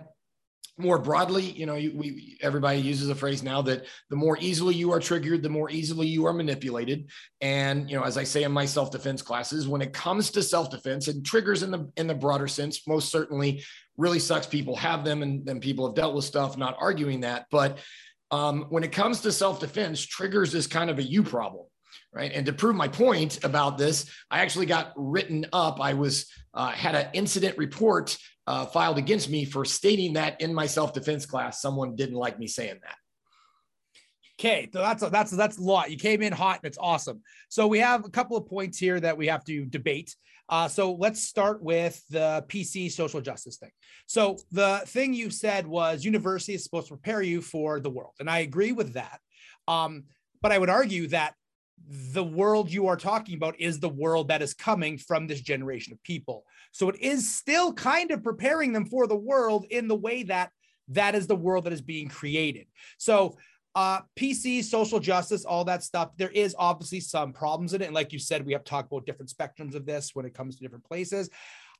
more 0.80 0.98
broadly, 0.98 1.44
you 1.44 1.66
know, 1.66 1.74
we 1.74 2.38
everybody 2.42 2.80
uses 2.80 3.10
a 3.10 3.16
phrase 3.16 3.44
now 3.44 3.62
that 3.64 3.86
the 4.10 4.16
more 4.16 4.38
easily 4.40 4.74
you 4.74 4.94
are 4.94 5.00
triggered, 5.00 5.44
the 5.44 5.50
more 5.50 5.70
easily 5.70 6.08
you 6.08 6.26
are 6.26 6.32
manipulated. 6.32 7.10
And 7.42 7.90
you 7.90 7.98
know, 7.98 8.04
as 8.04 8.18
I 8.18 8.24
say 8.24 8.44
in 8.44 8.54
my 8.54 8.66
self-defense 8.66 9.22
classes, 9.22 9.68
when 9.68 9.82
it 9.82 9.92
comes 9.92 10.32
to 10.32 10.42
self-defense 10.42 11.10
and 11.10 11.26
triggers 11.26 11.64
in 11.64 11.72
the 11.72 11.92
in 11.98 12.08
the 12.08 12.16
broader 12.16 12.48
sense, 12.48 12.88
most 12.88 13.12
certainly 13.12 13.62
really 14.00 14.20
sucks. 14.20 14.48
People 14.48 14.76
have 14.78 15.04
them, 15.04 15.22
and 15.22 15.46
then 15.46 15.60
people 15.60 15.86
have 15.86 15.96
dealt 15.96 16.16
with 16.16 16.26
stuff. 16.26 16.58
Not 16.58 16.76
arguing 16.80 17.22
that, 17.22 17.46
but 17.52 17.78
um, 18.32 18.66
when 18.70 18.84
it 18.84 18.92
comes 18.92 19.22
to 19.22 19.32
self-defense, 19.32 20.06
triggers 20.06 20.56
is 20.56 20.68
kind 20.68 20.90
of 20.90 21.00
a 21.00 21.04
you 21.04 21.24
problem 21.24 21.66
right? 22.14 22.32
And 22.34 22.46
to 22.46 22.54
prove 22.54 22.76
my 22.76 22.88
point 22.88 23.44
about 23.44 23.78
this, 23.78 24.10
I 24.32 24.40
actually 24.40 24.66
got 24.66 24.94
written 24.96 25.46
up. 25.54 25.80
I 25.80 25.94
was 25.94 26.32
uh, 26.54 26.72
had 26.72 26.96
an 26.96 27.08
incident 27.14 27.58
report 27.58 28.18
uh, 28.48 28.66
filed 28.66 28.98
against 28.98 29.30
me 29.30 29.46
for 29.46 29.64
stating 29.66 30.14
that 30.14 30.42
in 30.42 30.54
my 30.54 30.66
self 30.66 30.94
defense 30.94 31.26
class. 31.26 31.62
Someone 31.62 31.96
didn't 31.96 32.16
like 32.16 32.40
me 32.40 32.48
saying 32.48 32.80
that. 32.82 32.96
Okay, 34.40 34.70
so 34.72 34.80
that's 34.80 35.04
a, 35.04 35.10
that's 35.10 35.32
that's 35.32 35.58
a 35.58 35.62
lot. 35.62 35.92
You 35.92 35.98
came 35.98 36.22
in 36.22 36.34
hot, 36.34 36.60
and 36.64 36.66
it's 36.66 36.78
awesome. 36.80 37.22
So 37.50 37.68
we 37.68 37.80
have 37.80 38.06
a 38.06 38.10
couple 38.10 38.38
of 38.38 38.48
points 38.48 38.78
here 38.78 39.00
that 39.00 39.18
we 39.18 39.28
have 39.28 39.44
to 39.46 39.66
debate. 39.66 40.16
Uh, 40.50 40.68
so 40.68 40.94
let's 40.94 41.22
start 41.22 41.62
with 41.62 42.04
the 42.10 42.44
PC 42.48 42.92
social 42.92 43.22
justice 43.22 43.58
thing. 43.58 43.72
So 44.08 44.38
the 44.52 44.82
thing 44.88 45.14
you 45.14 45.30
said 45.30 45.68
was 45.68 46.04
university 46.04 46.56
is 46.56 46.64
supposed 46.64 46.88
to 46.88 46.96
prepare 46.96 47.22
you 47.22 47.42
for 47.42 47.80
the 47.80 47.90
world, 47.90 48.14
and 48.20 48.30
I 48.30 48.40
agree 48.40 48.72
with 48.72 48.94
that. 48.94 49.20
Um, 49.68 50.06
but 50.42 50.52
I 50.52 50.58
would 50.58 50.70
argue 50.70 51.08
that 51.10 51.36
the 51.88 52.24
world 52.24 52.72
you 52.72 52.88
are 52.88 52.98
talking 52.98 53.36
about 53.36 53.60
is 53.60 53.80
the 53.80 53.90
world 53.90 54.28
that 54.28 54.42
is 54.42 54.54
coming 54.54 54.98
from 54.98 55.28
this 55.28 55.42
generation 55.42 55.94
of 55.94 56.04
people. 56.04 56.44
So 56.72 56.90
it 56.90 57.00
is 57.00 57.34
still 57.34 57.74
kind 57.74 58.12
of 58.12 58.24
preparing 58.24 58.74
them 58.74 58.86
for 58.86 59.08
the 59.08 59.16
world 59.16 59.66
in 59.70 59.88
the 59.88 59.96
way 59.96 60.24
that 60.24 60.52
that 60.90 61.16
is 61.16 61.28
the 61.28 61.36
world 61.36 61.66
that 61.66 61.74
is 61.74 61.82
being 61.82 62.10
created. 62.10 62.68
So 62.98 63.38
uh, 63.76 64.02
PC, 64.18 64.64
social 64.64 65.00
justice, 65.00 65.46
all 65.46 65.64
that 65.66 65.84
stuff, 65.84 66.10
there 66.18 66.30
is 66.32 66.56
obviously 66.58 67.00
some 67.00 67.34
problems 67.34 67.74
in 67.74 67.82
it. 67.82 67.86
And 67.86 67.96
like 67.96 68.12
you 68.12 68.20
said, 68.20 68.46
we 68.46 68.54
have 68.54 68.64
talked 68.64 68.92
about 68.92 69.06
different 69.06 69.32
spectrums 69.32 69.76
of 69.76 69.86
this 69.86 70.12
when 70.14 70.26
it 70.26 70.34
comes 70.34 70.56
to 70.56 70.62
different 70.62 70.86
places. 70.86 71.30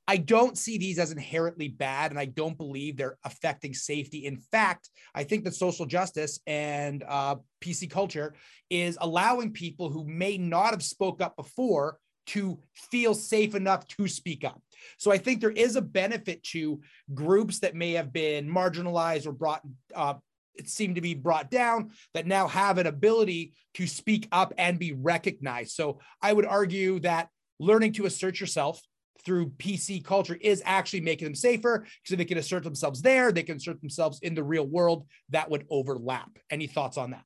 I 0.08 0.16
don't 0.16 0.58
see 0.58 0.78
these 0.78 0.98
as 0.98 1.12
inherently 1.12 1.68
bad, 1.68 2.10
and 2.10 2.18
I 2.18 2.24
don't 2.24 2.56
believe 2.56 2.96
they're 2.96 3.18
affecting 3.24 3.74
safety. 3.74 4.26
In 4.26 4.38
fact, 4.38 4.88
I 5.14 5.24
think 5.24 5.44
that 5.44 5.54
social 5.54 5.86
justice 5.86 6.40
and 6.46 7.04
uh, 7.06 7.36
PC 7.60 7.88
culture 7.90 8.34
is 8.70 8.98
allowing 9.00 9.52
people 9.52 9.90
who 9.90 10.04
may 10.04 10.36
not 10.38 10.70
have 10.70 10.82
spoke 10.82 11.20
up 11.20 11.36
before 11.36 11.98
to 12.26 12.58
feel 12.74 13.14
safe 13.14 13.54
enough 13.54 13.86
to 13.88 14.06
speak 14.08 14.44
up. 14.44 14.60
So 14.98 15.12
I 15.12 15.18
think 15.18 15.40
there 15.40 15.50
is 15.50 15.76
a 15.76 15.82
benefit 15.82 16.42
to 16.44 16.80
groups 17.12 17.60
that 17.60 17.74
may 17.74 17.92
have 17.92 18.12
been 18.12 18.48
marginalized 18.48 19.26
or 19.26 19.32
brought 19.32 19.62
uh, 19.94 20.14
it 20.54 20.68
seemed 20.68 20.96
to 20.96 21.00
be 21.00 21.14
brought 21.14 21.50
down 21.50 21.90
that 22.14 22.26
now 22.26 22.48
have 22.48 22.78
an 22.78 22.86
ability 22.86 23.54
to 23.74 23.86
speak 23.86 24.28
up 24.32 24.52
and 24.58 24.78
be 24.78 24.92
recognized. 24.92 25.72
So 25.72 26.00
I 26.20 26.32
would 26.32 26.46
argue 26.46 27.00
that 27.00 27.28
learning 27.58 27.92
to 27.94 28.06
assert 28.06 28.40
yourself 28.40 28.80
through 29.24 29.50
PC 29.50 30.02
culture 30.02 30.38
is 30.40 30.62
actually 30.64 31.02
making 31.02 31.26
them 31.26 31.34
safer 31.34 31.80
because 31.80 32.12
if 32.12 32.18
they 32.18 32.24
can 32.24 32.38
assert 32.38 32.64
themselves 32.64 33.02
there, 33.02 33.32
they 33.32 33.42
can 33.42 33.56
assert 33.56 33.80
themselves 33.80 34.18
in 34.22 34.34
the 34.34 34.42
real 34.42 34.66
world. 34.66 35.06
That 35.30 35.50
would 35.50 35.66
overlap. 35.70 36.30
Any 36.50 36.66
thoughts 36.66 36.96
on 36.96 37.10
that? 37.10 37.24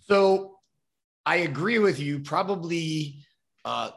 So 0.00 0.58
I 1.24 1.36
agree 1.36 1.78
with 1.78 2.00
you. 2.00 2.20
Probably 2.20 3.24
uh, 3.64 3.90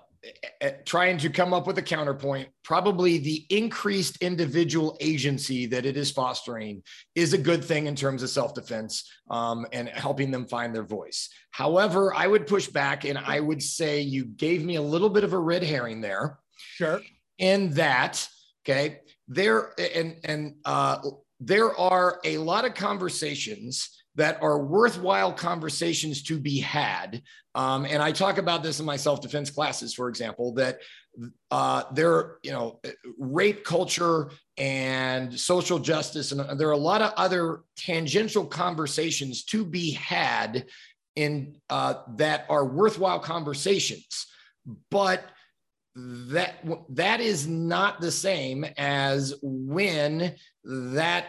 trying 0.86 1.18
to 1.18 1.30
come 1.30 1.54
up 1.54 1.68
with 1.68 1.78
a 1.78 1.82
counterpoint, 1.82 2.50
probably 2.64 3.18
the 3.18 3.46
increased 3.50 4.18
individual 4.22 4.98
agency 5.00 5.66
that 5.68 5.86
it 5.86 5.98
is 5.98 6.12
fostering 6.12 6.82
is 7.16 7.34
a 7.34 7.38
good 7.38 7.64
thing 7.64 7.88
in 7.88 7.96
terms 7.96 8.24
of 8.24 8.30
self 8.30 8.54
defense 8.54 9.10
um, 9.30 9.66
and 9.72 9.90
helping 9.90 10.32
them 10.32 10.46
find 10.48 10.74
their 10.74 10.84
voice. 10.84 11.30
However, 11.52 12.14
I 12.14 12.28
would 12.28 12.48
push 12.48 12.68
back 12.68 13.06
and 13.06 13.18
I 13.18 13.40
would 13.40 13.62
say 13.62 14.02
you 14.02 14.26
gave 14.26 14.64
me 14.64 14.76
a 14.76 14.82
little 14.82 15.10
bit 15.10 15.24
of 15.24 15.34
a 15.34 15.40
red 15.40 15.64
herring 15.64 16.02
there. 16.02 16.40
Sure. 16.58 17.02
In 17.38 17.72
that, 17.72 18.28
okay, 18.64 19.00
there 19.28 19.74
and 19.78 20.16
and 20.24 20.56
uh, 20.66 20.98
there 21.40 21.76
are 21.78 22.20
a 22.24 22.38
lot 22.38 22.66
of 22.66 22.74
conversations 22.74 24.04
that 24.16 24.42
are 24.42 24.60
worthwhile 24.60 25.34
conversations 25.34 26.24
to 26.24 26.40
be 26.40 26.60
had. 26.60 27.22
Um, 27.54 27.86
and 27.86 28.02
I 28.02 28.12
talk 28.12 28.38
about 28.38 28.64
this 28.64 28.80
in 28.80 28.86
my 28.86 28.98
self 28.98 29.22
defense 29.22 29.50
classes, 29.50 29.94
for 29.94 30.10
example, 30.10 30.54
that 30.56 30.80
uh, 31.52 31.84
there, 31.94 32.38
you 32.44 32.52
know, 32.52 32.80
rape 33.18 33.64
culture 33.64 34.32
and 34.58 35.38
social 35.38 35.80
justice, 35.80 36.32
and 36.32 36.60
there 36.60 36.68
are 36.68 36.72
a 36.72 36.78
lot 36.78 37.02
of 37.02 37.14
other 37.18 37.62
tangential 37.78 38.46
conversations 38.46 39.44
to 39.46 39.66
be 39.66 39.92
had 39.92 40.66
in 41.16 41.56
uh, 41.70 41.96
that 42.16 42.46
are 42.50 42.66
worthwhile 42.66 43.20
conversations. 43.20 44.28
But 44.92 45.24
that 45.96 46.56
that 46.90 47.22
is 47.22 47.48
not 47.48 48.02
the 48.02 48.12
same 48.12 48.66
as 48.78 49.34
when 49.42 50.36
that 50.64 51.28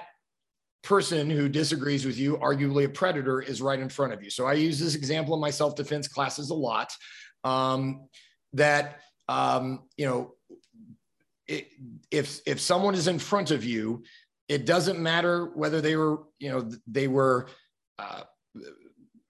person 0.86 1.28
who 1.28 1.48
disagrees 1.48 2.06
with 2.06 2.16
you, 2.16 2.36
arguably 2.38 2.84
a 2.84 2.88
predator, 2.88 3.40
is 3.42 3.60
right 3.60 3.80
in 3.80 3.88
front 3.88 4.12
of 4.12 4.22
you. 4.22 4.30
So 4.30 4.46
I 4.46 4.52
use 4.52 4.78
this 4.78 4.94
example 4.94 5.34
in 5.34 5.40
my 5.40 5.50
self 5.50 5.74
defense 5.74 6.06
classes 6.06 6.50
a 6.50 6.54
lot. 6.54 6.92
Um, 7.42 8.08
that 8.52 9.00
um, 9.28 9.82
you 9.96 10.06
know, 10.06 10.34
it, 11.48 11.68
if 12.10 12.40
if 12.46 12.60
someone 12.60 12.94
is 12.94 13.08
in 13.08 13.18
front 13.18 13.50
of 13.50 13.64
you, 13.64 14.04
it 14.48 14.64
doesn't 14.64 15.00
matter 15.00 15.46
whether 15.54 15.80
they 15.80 15.96
were 15.96 16.22
you 16.38 16.50
know 16.50 16.70
they 16.86 17.08
were 17.08 17.48
uh, 17.98 18.22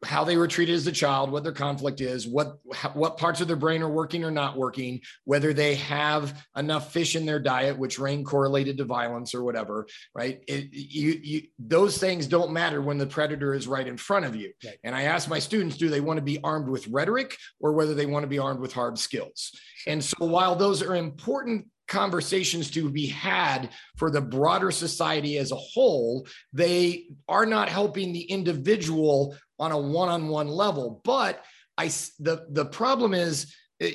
how 0.07 0.25
they 0.25 0.37
were 0.37 0.49
treated 0.49 0.75
as 0.75 0.87
a 0.87 0.93
child, 0.93 1.31
what 1.31 1.43
their 1.43 1.53
conflict 1.53 2.01
is, 2.01 2.27
what 2.27 2.59
what 2.95 3.19
parts 3.19 3.41
of 3.41 3.49
their 3.49 3.57
brain 3.57 3.83
are 3.83 3.91
working 3.91 4.25
or 4.25 4.31
not 4.31 4.57
working, 4.57 5.01
whether 5.25 5.53
they 5.53 5.75
have 5.75 6.47
enough 6.57 6.93
fish 6.93 7.17
in 7.17 7.27
their 7.27 7.41
diet, 7.41 7.77
which 7.77 7.99
rain 7.99 8.25
correlated 8.25 8.79
to 8.79 8.85
violence 8.85 9.35
or 9.35 9.43
whatever, 9.43 9.87
right? 10.15 10.43
It, 10.47 10.69
you, 10.73 11.21
you, 11.23 11.43
those 11.59 11.99
things 11.99 12.27
don't 12.27 12.53
matter 12.53 12.81
when 12.81 12.99
the 12.99 13.07
predator 13.07 13.53
is 13.53 13.67
right 13.67 13.87
in 13.87 13.97
front 13.97 14.25
of 14.25 14.37
you. 14.37 14.53
Right. 14.65 14.79
And 14.85 14.95
I 14.95 15.03
ask 15.03 15.29
my 15.29 15.41
students, 15.41 15.77
do 15.77 15.89
they 15.89 16.01
want 16.01 16.19
to 16.19 16.23
be 16.23 16.41
armed 16.43 16.69
with 16.69 16.87
rhetoric 16.89 17.37
or 17.61 17.73
whether 17.73 17.95
they 17.95 18.07
want 18.07 18.23
to 18.23 18.29
be 18.29 18.39
armed 18.39 18.61
with 18.61 18.73
hard 18.73 18.99
skills? 18.99 19.53
And 19.87 20.03
so 20.03 20.25
while 20.25 20.57
those 20.57 20.83
are 20.83 20.95
important 20.95 21.67
conversations 21.89 22.71
to 22.73 22.91
be 22.91 23.07
had 23.07 23.71
for 23.97 24.11
the 24.11 24.21
broader 24.21 24.71
society 24.71 25.39
as 25.39 25.53
a 25.53 25.57
whole. 25.57 26.27
They 26.53 27.07
are 27.29 27.47
not 27.47 27.69
helping 27.69 28.13
the 28.13 28.23
individual 28.23 29.37
on 29.59 29.73
a 29.73 29.79
one-on-one 29.79 30.49
level. 30.49 31.01
But 31.05 31.45
I 31.79 31.87
the 32.19 32.47
the 32.51 32.65
problem 32.65 33.15
is 33.15 33.55
eh, 33.81 33.93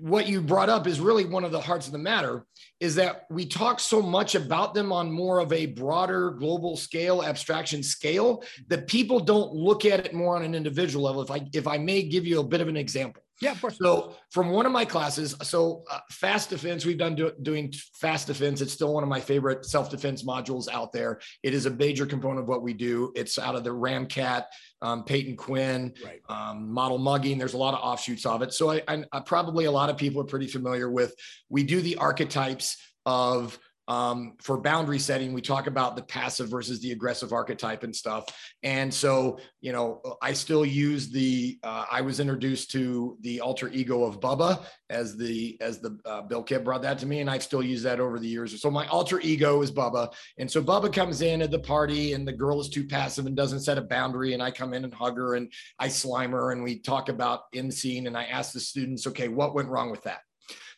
what 0.00 0.28
you 0.28 0.40
brought 0.40 0.68
up 0.68 0.86
is 0.86 1.00
really 1.00 1.24
one 1.24 1.44
of 1.44 1.52
the 1.52 1.60
hearts 1.60 1.86
of 1.86 1.92
the 1.92 1.98
matter 1.98 2.44
is 2.80 2.94
that 2.96 3.22
we 3.30 3.46
talk 3.46 3.80
so 3.80 4.02
much 4.02 4.34
about 4.34 4.74
them 4.74 4.92
on 4.92 5.10
more 5.10 5.38
of 5.38 5.52
a 5.52 5.66
broader 5.66 6.32
global 6.32 6.76
scale 6.76 7.22
abstraction 7.22 7.82
scale 7.82 8.42
that 8.68 8.86
people 8.86 9.20
don't 9.20 9.52
look 9.52 9.84
at 9.84 10.04
it 10.04 10.12
more 10.12 10.36
on 10.36 10.42
an 10.42 10.54
individual 10.54 11.04
level 11.04 11.22
if 11.22 11.30
i 11.30 11.40
if 11.54 11.66
i 11.66 11.78
may 11.78 12.02
give 12.02 12.26
you 12.26 12.40
a 12.40 12.44
bit 12.44 12.60
of 12.60 12.68
an 12.68 12.76
example 12.76 13.22
yeah, 13.40 13.52
of 13.52 13.60
course. 13.60 13.76
So 13.78 14.14
from 14.30 14.50
one 14.50 14.64
of 14.64 14.72
my 14.72 14.84
classes, 14.84 15.34
so 15.42 15.84
uh, 15.90 15.98
fast 16.10 16.50
defense, 16.50 16.86
we've 16.86 16.96
done 16.96 17.14
do, 17.14 17.32
doing 17.42 17.72
fast 17.94 18.28
defense. 18.28 18.62
It's 18.62 18.72
still 18.72 18.94
one 18.94 19.02
of 19.02 19.10
my 19.10 19.20
favorite 19.20 19.66
self 19.66 19.90
defense 19.90 20.22
modules 20.22 20.68
out 20.72 20.92
there. 20.92 21.20
It 21.42 21.52
is 21.52 21.66
a 21.66 21.70
major 21.70 22.06
component 22.06 22.40
of 22.40 22.48
what 22.48 22.62
we 22.62 22.72
do. 22.72 23.12
It's 23.14 23.38
out 23.38 23.54
of 23.54 23.62
the 23.62 23.70
RMCAT, 23.70 24.44
um, 24.80 25.04
Peyton 25.04 25.36
Quinn, 25.36 25.92
right. 26.04 26.20
um, 26.30 26.72
model 26.72 26.98
mugging. 26.98 27.36
There's 27.36 27.54
a 27.54 27.58
lot 27.58 27.74
of 27.74 27.80
offshoots 27.80 28.24
of 28.24 28.40
it. 28.40 28.54
So 28.54 28.70
I, 28.70 28.82
I, 28.88 29.04
I 29.12 29.20
probably 29.20 29.66
a 29.66 29.72
lot 29.72 29.90
of 29.90 29.98
people 29.98 30.22
are 30.22 30.26
pretty 30.26 30.48
familiar 30.48 30.90
with. 30.90 31.14
We 31.50 31.62
do 31.62 31.82
the 31.82 31.96
archetypes 31.96 32.78
of 33.04 33.58
um, 33.88 34.34
for 34.40 34.58
boundary 34.60 34.98
setting, 34.98 35.32
we 35.32 35.40
talk 35.40 35.66
about 35.66 35.96
the 35.96 36.02
passive 36.02 36.48
versus 36.48 36.80
the 36.80 36.92
aggressive 36.92 37.32
archetype 37.32 37.82
and 37.84 37.94
stuff. 37.94 38.24
And 38.62 38.92
so, 38.92 39.38
you 39.60 39.72
know, 39.72 40.00
I 40.20 40.32
still 40.32 40.66
use 40.66 41.08
the. 41.08 41.58
Uh, 41.62 41.84
I 41.90 42.00
was 42.00 42.20
introduced 42.20 42.70
to 42.72 43.16
the 43.20 43.40
alter 43.40 43.68
ego 43.68 44.04
of 44.04 44.20
Bubba 44.20 44.64
as 44.90 45.16
the 45.16 45.56
as 45.60 45.80
the 45.80 45.98
uh, 46.04 46.22
Bill 46.22 46.42
Kipp 46.42 46.64
brought 46.64 46.82
that 46.82 46.98
to 46.98 47.06
me, 47.06 47.20
and 47.20 47.30
I've 47.30 47.42
still 47.42 47.62
used 47.62 47.84
that 47.84 48.00
over 48.00 48.18
the 48.18 48.28
years. 48.28 48.60
So 48.60 48.70
my 48.70 48.86
alter 48.88 49.20
ego 49.20 49.62
is 49.62 49.70
Bubba, 49.70 50.12
and 50.38 50.50
so 50.50 50.62
Bubba 50.62 50.92
comes 50.92 51.22
in 51.22 51.42
at 51.42 51.50
the 51.50 51.58
party, 51.58 52.12
and 52.12 52.26
the 52.26 52.32
girl 52.32 52.60
is 52.60 52.68
too 52.68 52.86
passive 52.86 53.26
and 53.26 53.36
doesn't 53.36 53.60
set 53.60 53.78
a 53.78 53.82
boundary, 53.82 54.34
and 54.34 54.42
I 54.42 54.50
come 54.50 54.74
in 54.74 54.84
and 54.84 54.92
hug 54.94 55.16
her, 55.16 55.34
and 55.36 55.52
I 55.78 55.88
slime 55.88 56.32
her, 56.32 56.52
and 56.52 56.62
we 56.62 56.80
talk 56.80 57.08
about 57.08 57.42
in 57.52 57.70
scene, 57.70 58.06
and 58.06 58.16
I 58.16 58.24
ask 58.24 58.52
the 58.52 58.60
students, 58.60 59.06
okay, 59.06 59.28
what 59.28 59.54
went 59.54 59.68
wrong 59.68 59.90
with 59.90 60.02
that? 60.02 60.20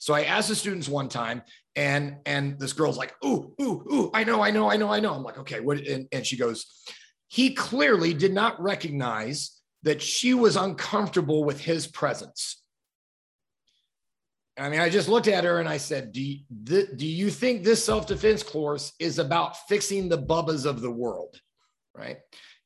So 0.00 0.14
I 0.14 0.22
asked 0.24 0.48
the 0.48 0.54
students 0.54 0.88
one 0.88 1.08
time, 1.08 1.42
and 1.78 2.16
and 2.26 2.58
this 2.58 2.72
girl's 2.72 2.98
like, 2.98 3.14
ooh, 3.24 3.54
ooh, 3.62 3.86
ooh, 3.92 4.10
I 4.12 4.24
know, 4.24 4.42
I 4.42 4.50
know, 4.50 4.68
I 4.68 4.76
know, 4.76 4.90
I 4.90 4.98
know. 4.98 5.14
I'm 5.14 5.22
like, 5.22 5.38
okay, 5.38 5.60
what? 5.60 5.78
And, 5.78 6.08
and 6.10 6.26
she 6.26 6.36
goes, 6.36 6.66
he 7.28 7.54
clearly 7.54 8.12
did 8.12 8.34
not 8.34 8.60
recognize 8.60 9.60
that 9.84 10.02
she 10.02 10.34
was 10.34 10.56
uncomfortable 10.56 11.44
with 11.44 11.60
his 11.60 11.86
presence. 11.86 12.60
I 14.58 14.68
mean, 14.68 14.80
I 14.80 14.88
just 14.88 15.08
looked 15.08 15.28
at 15.28 15.44
her 15.44 15.60
and 15.60 15.68
I 15.68 15.76
said, 15.76 16.10
do 16.10 16.20
you, 16.20 16.40
do 16.64 17.06
you 17.06 17.30
think 17.30 17.62
this 17.62 17.84
self 17.84 18.08
defense 18.08 18.42
course 18.42 18.92
is 18.98 19.20
about 19.20 19.68
fixing 19.68 20.08
the 20.08 20.18
bubbas 20.18 20.66
of 20.66 20.80
the 20.80 20.90
world? 20.90 21.40
Right. 21.96 22.16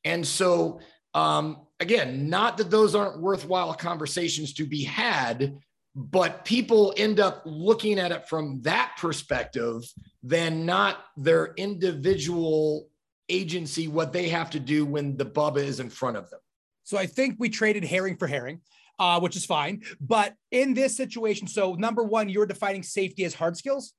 And 0.03 0.25
so, 0.25 0.79
um, 1.13 1.67
again, 1.79 2.29
not 2.29 2.57
that 2.57 2.71
those 2.71 2.95
aren't 2.95 3.21
worthwhile 3.21 3.75
conversations 3.75 4.55
to 4.55 4.65
be 4.65 4.83
had, 4.83 5.55
but 5.95 6.43
people 6.43 6.93
end 6.97 7.19
up 7.19 7.43
looking 7.45 7.99
at 7.99 8.11
it 8.11 8.27
from 8.27 8.61
that 8.61 8.95
perspective 8.97 9.83
than 10.23 10.65
not 10.65 11.05
their 11.17 11.53
individual 11.55 12.89
agency, 13.29 13.87
what 13.87 14.11
they 14.11 14.29
have 14.29 14.49
to 14.51 14.59
do 14.59 14.85
when 14.85 15.15
the 15.17 15.25
Bubba 15.25 15.57
is 15.57 15.79
in 15.79 15.89
front 15.89 16.17
of 16.17 16.29
them. 16.29 16.39
So 16.83 16.97
I 16.97 17.05
think 17.05 17.35
we 17.39 17.49
traded 17.49 17.83
herring 17.83 18.17
for 18.17 18.27
herring, 18.27 18.61
uh, 18.99 19.19
which 19.19 19.35
is 19.35 19.45
fine. 19.45 19.83
But 20.01 20.35
in 20.51 20.73
this 20.73 20.97
situation, 20.97 21.47
so 21.47 21.73
number 21.75 22.03
one, 22.03 22.27
you're 22.27 22.45
defining 22.45 22.83
safety 22.83 23.23
as 23.25 23.33
hard 23.33 23.55
skills. 23.55 23.93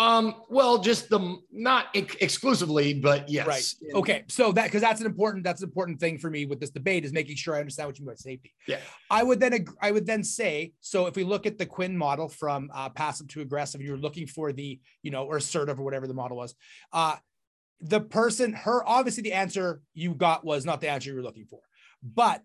Um, 0.00 0.36
well, 0.48 0.78
just 0.78 1.10
the 1.10 1.36
not 1.52 1.88
ex- 1.94 2.16
exclusively, 2.22 2.94
but 2.94 3.28
yes. 3.28 3.46
Right. 3.46 3.94
Okay. 3.96 4.24
So 4.28 4.50
that 4.52 4.64
because 4.64 4.80
that's 4.80 5.00
an 5.02 5.06
important 5.06 5.44
that's 5.44 5.60
an 5.60 5.68
important 5.68 6.00
thing 6.00 6.16
for 6.16 6.30
me 6.30 6.46
with 6.46 6.58
this 6.58 6.70
debate 6.70 7.04
is 7.04 7.12
making 7.12 7.36
sure 7.36 7.54
I 7.54 7.58
understand 7.60 7.86
what 7.86 7.98
you 7.98 8.06
mean 8.06 8.14
by 8.14 8.16
safety. 8.16 8.54
Yeah. 8.66 8.78
I 9.10 9.22
would 9.22 9.40
then 9.40 9.66
I 9.82 9.92
would 9.92 10.06
then 10.06 10.24
say 10.24 10.72
so 10.80 11.04
if 11.04 11.16
we 11.16 11.22
look 11.22 11.44
at 11.44 11.58
the 11.58 11.66
Quinn 11.66 11.94
model 11.94 12.30
from 12.30 12.70
uh, 12.72 12.88
passive 12.88 13.28
to 13.28 13.42
aggressive, 13.42 13.82
you're 13.82 13.98
looking 13.98 14.26
for 14.26 14.54
the 14.54 14.80
you 15.02 15.10
know 15.10 15.26
or 15.26 15.36
assertive 15.36 15.78
or 15.78 15.82
whatever 15.82 16.06
the 16.06 16.14
model 16.14 16.38
was. 16.38 16.54
Uh, 16.94 17.16
the 17.82 18.00
person, 18.00 18.54
her 18.54 18.82
obviously 18.88 19.22
the 19.22 19.34
answer 19.34 19.82
you 19.92 20.14
got 20.14 20.46
was 20.46 20.64
not 20.64 20.80
the 20.80 20.88
answer 20.88 21.10
you 21.10 21.16
were 21.16 21.22
looking 21.22 21.44
for, 21.44 21.60
but 22.02 22.42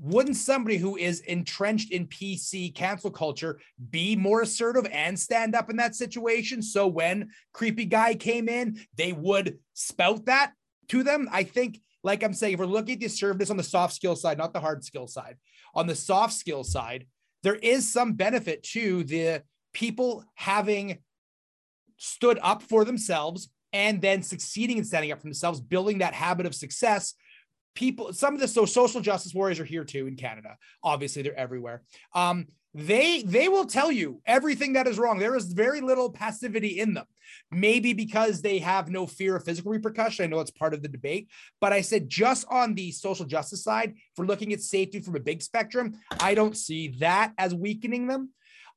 wouldn't 0.00 0.36
somebody 0.36 0.76
who 0.76 0.96
is 0.96 1.20
entrenched 1.20 1.90
in 1.90 2.06
PC 2.06 2.74
cancel 2.74 3.10
culture 3.10 3.58
be 3.90 4.14
more 4.14 4.42
assertive 4.42 4.86
and 4.92 5.18
stand 5.18 5.54
up 5.54 5.70
in 5.70 5.76
that 5.76 5.96
situation? 5.96 6.62
So 6.62 6.86
when 6.86 7.30
creepy 7.52 7.84
guy 7.84 8.14
came 8.14 8.48
in, 8.48 8.78
they 8.96 9.12
would 9.12 9.58
spout 9.74 10.26
that 10.26 10.52
to 10.88 11.02
them. 11.02 11.28
I 11.32 11.42
think, 11.42 11.80
like 12.04 12.22
I'm 12.22 12.32
saying, 12.32 12.54
if 12.54 12.60
we're 12.60 12.66
looking 12.66 12.94
at 12.94 13.00
the 13.00 13.06
assertiveness 13.06 13.50
on 13.50 13.56
the 13.56 13.62
soft 13.64 13.94
skill 13.94 14.14
side, 14.14 14.38
not 14.38 14.52
the 14.52 14.60
hard 14.60 14.84
skill 14.84 15.08
side, 15.08 15.36
on 15.74 15.86
the 15.86 15.96
soft 15.96 16.34
skill 16.34 16.62
side, 16.62 17.06
there 17.42 17.56
is 17.56 17.92
some 17.92 18.12
benefit 18.12 18.62
to 18.62 19.02
the 19.04 19.42
people 19.72 20.24
having 20.34 20.98
stood 21.96 22.38
up 22.42 22.62
for 22.62 22.84
themselves 22.84 23.48
and 23.72 24.00
then 24.00 24.22
succeeding 24.22 24.78
in 24.78 24.84
standing 24.84 25.12
up 25.12 25.18
for 25.18 25.24
themselves, 25.24 25.60
building 25.60 25.98
that 25.98 26.14
habit 26.14 26.46
of 26.46 26.54
success 26.54 27.14
people, 27.78 28.12
some 28.12 28.34
of 28.34 28.40
the 28.40 28.48
so 28.48 28.64
social 28.64 29.00
justice 29.00 29.32
warriors 29.32 29.60
are 29.60 29.64
here 29.64 29.84
too 29.84 30.08
in 30.08 30.16
Canada. 30.16 30.56
Obviously, 30.82 31.22
they're 31.22 31.38
everywhere. 31.38 31.82
Um, 32.12 32.48
they 32.74 33.22
they 33.22 33.48
will 33.48 33.66
tell 33.66 33.90
you 33.92 34.20
everything 34.26 34.72
that 34.72 34.88
is 34.88 34.98
wrong. 34.98 35.18
There 35.18 35.36
is 35.36 35.52
very 35.52 35.80
little 35.80 36.10
passivity 36.10 36.80
in 36.80 36.94
them. 36.94 37.06
Maybe 37.52 37.92
because 37.92 38.42
they 38.42 38.58
have 38.58 38.90
no 38.90 39.06
fear 39.06 39.36
of 39.36 39.44
physical 39.44 39.70
repercussion. 39.70 40.24
I 40.24 40.28
know 40.28 40.40
it's 40.40 40.50
part 40.50 40.74
of 40.74 40.82
the 40.82 40.88
debate, 40.88 41.28
but 41.60 41.72
I 41.72 41.82
said 41.82 42.08
just 42.08 42.46
on 42.50 42.74
the 42.74 42.90
social 42.90 43.26
justice 43.26 43.62
side, 43.62 43.94
for 44.16 44.26
looking 44.26 44.52
at 44.52 44.60
safety 44.60 45.00
from 45.00 45.14
a 45.14 45.20
big 45.20 45.40
spectrum, 45.40 45.94
I 46.20 46.34
don't 46.34 46.56
see 46.56 46.96
that 46.98 47.32
as 47.38 47.54
weakening 47.54 48.08
them. 48.08 48.30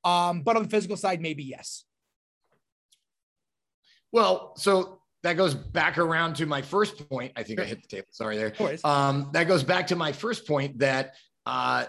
Um, 0.04 0.44
but 0.44 0.58
on 0.58 0.64
the 0.64 0.70
physical 0.70 0.98
side, 0.98 1.22
maybe 1.22 1.44
yes. 1.44 1.86
Well, 4.12 4.54
so 4.58 5.01
that 5.24 5.34
goes 5.34 5.54
back 5.54 5.98
around 5.98 6.36
to 6.38 6.46
my 6.46 6.62
first 6.62 7.10
point. 7.10 7.34
I 7.36 7.44
think. 7.44 7.60
I 7.60 7.66
hit 7.66 7.82
the 7.82 7.88
table. 7.88 8.08
Sorry 8.12 8.38
there. 8.38 8.54
Um, 8.84 9.30
that 9.34 9.48
goes 9.48 9.64
back 9.64 9.88
to 9.88 9.96
my 9.96 10.12
first 10.12 10.48
point 10.48 10.80
that 10.80 11.14
uh, 11.46 11.86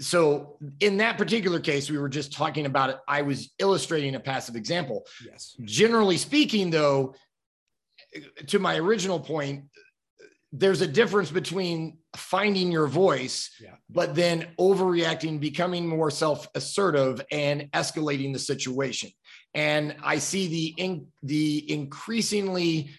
so 0.00 0.56
in 0.80 0.96
that 0.98 1.18
particular 1.18 1.60
case, 1.60 1.90
we 1.90 1.98
were 1.98 2.08
just 2.08 2.32
talking 2.32 2.66
about 2.66 2.90
it. 2.90 2.98
I 3.06 3.22
was 3.22 3.52
illustrating 3.58 4.14
a 4.14 4.20
passive 4.20 4.56
example. 4.56 5.04
Yes. 5.24 5.56
Generally 5.64 6.16
speaking, 6.16 6.70
though, 6.70 7.14
to 8.46 8.58
my 8.58 8.76
original 8.76 9.20
point, 9.20 9.64
there's 10.52 10.80
a 10.80 10.86
difference 10.86 11.30
between 11.30 11.98
finding 12.16 12.72
your 12.72 12.88
voice, 12.88 13.50
yeah. 13.60 13.74
but 13.88 14.14
then 14.14 14.48
overreacting, 14.58 15.38
becoming 15.38 15.86
more 15.86 16.10
self-assertive, 16.10 17.24
and 17.30 17.70
escalating 17.72 18.32
the 18.32 18.38
situation. 18.38 19.10
And 19.54 19.96
I 20.02 20.18
see 20.18 20.48
the 20.48 20.82
in, 20.82 21.06
the 21.22 21.70
increasingly 21.70 22.90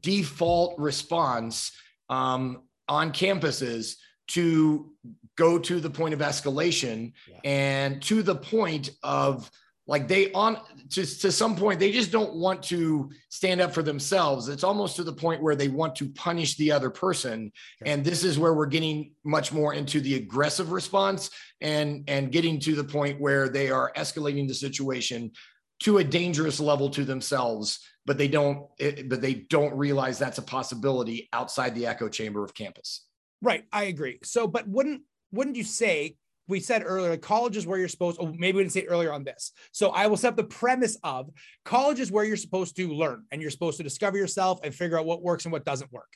default 0.00 0.78
response 0.78 1.72
um, 2.08 2.62
on 2.88 3.12
campuses 3.12 3.96
to 4.28 4.92
go 5.36 5.58
to 5.58 5.80
the 5.80 5.90
point 5.90 6.14
of 6.14 6.20
escalation 6.20 7.12
yeah. 7.28 7.38
and 7.44 8.02
to 8.02 8.22
the 8.22 8.34
point 8.34 8.90
of 9.02 9.50
like 9.90 10.06
they 10.06 10.30
on 10.32 10.56
to, 10.90 11.04
to 11.04 11.32
some 11.32 11.56
point 11.56 11.80
they 11.80 11.90
just 11.90 12.12
don't 12.12 12.34
want 12.34 12.62
to 12.62 13.10
stand 13.28 13.60
up 13.60 13.74
for 13.74 13.82
themselves. 13.82 14.48
It's 14.48 14.64
almost 14.64 14.96
to 14.96 15.02
the 15.02 15.12
point 15.12 15.42
where 15.42 15.56
they 15.56 15.68
want 15.68 15.96
to 15.96 16.08
punish 16.10 16.56
the 16.56 16.70
other 16.70 16.90
person. 16.90 17.50
And 17.84 18.04
this 18.04 18.22
is 18.22 18.38
where 18.38 18.54
we're 18.54 18.66
getting 18.66 19.12
much 19.24 19.52
more 19.52 19.74
into 19.74 20.00
the 20.00 20.14
aggressive 20.14 20.70
response 20.70 21.30
and 21.60 22.04
and 22.08 22.30
getting 22.30 22.60
to 22.60 22.76
the 22.76 22.84
point 22.84 23.20
where 23.20 23.48
they 23.48 23.70
are 23.70 23.92
escalating 23.96 24.46
the 24.46 24.54
situation 24.54 25.32
to 25.80 25.98
a 25.98 26.04
dangerous 26.04 26.60
level 26.60 26.88
to 26.90 27.04
themselves 27.04 27.80
but 28.06 28.18
they 28.18 28.28
don't 28.28 28.66
it, 28.78 29.08
but 29.08 29.20
they 29.20 29.34
don't 29.34 29.76
realize 29.76 30.18
that's 30.18 30.38
a 30.38 30.42
possibility 30.42 31.28
outside 31.32 31.74
the 31.74 31.86
echo 31.86 32.08
chamber 32.08 32.42
of 32.42 32.54
campus. 32.54 33.04
Right, 33.42 33.64
I 33.72 33.84
agree. 33.84 34.18
So, 34.22 34.46
but 34.46 34.66
wouldn't 34.66 35.02
wouldn't 35.32 35.56
you 35.56 35.64
say 35.64 36.16
we 36.50 36.60
said 36.60 36.82
earlier 36.84 37.16
college 37.16 37.56
is 37.56 37.66
where 37.66 37.78
you're 37.78 37.88
supposed 37.88 38.18
oh 38.20 38.34
maybe 38.36 38.56
we 38.56 38.62
didn't 38.62 38.72
say 38.72 38.84
earlier 38.84 39.12
on 39.12 39.24
this. 39.24 39.52
So 39.72 39.90
i 39.90 40.06
will 40.06 40.16
set 40.16 40.36
the 40.36 40.44
premise 40.44 40.98
of 41.02 41.30
college 41.64 42.00
is 42.00 42.10
where 42.10 42.24
you're 42.24 42.36
supposed 42.36 42.76
to 42.76 42.88
learn 42.88 43.24
and 43.30 43.40
you're 43.40 43.50
supposed 43.50 43.78
to 43.78 43.82
discover 43.82 44.18
yourself 44.18 44.60
and 44.62 44.74
figure 44.74 44.98
out 44.98 45.06
what 45.06 45.22
works 45.22 45.44
and 45.44 45.52
what 45.52 45.64
doesn't 45.64 45.92
work. 45.92 46.12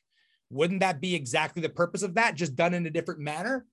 Wouldn't 0.51 0.81
that 0.81 1.01
be 1.01 1.15
exactly 1.15 1.63
the 1.63 1.69
purpose 1.69 2.03
of 2.03 2.15
that 2.15 2.35
just 2.35 2.55
done 2.55 2.75
in 2.75 2.87
a 2.87 2.91
different 2.91 3.21
manner? 3.21 3.65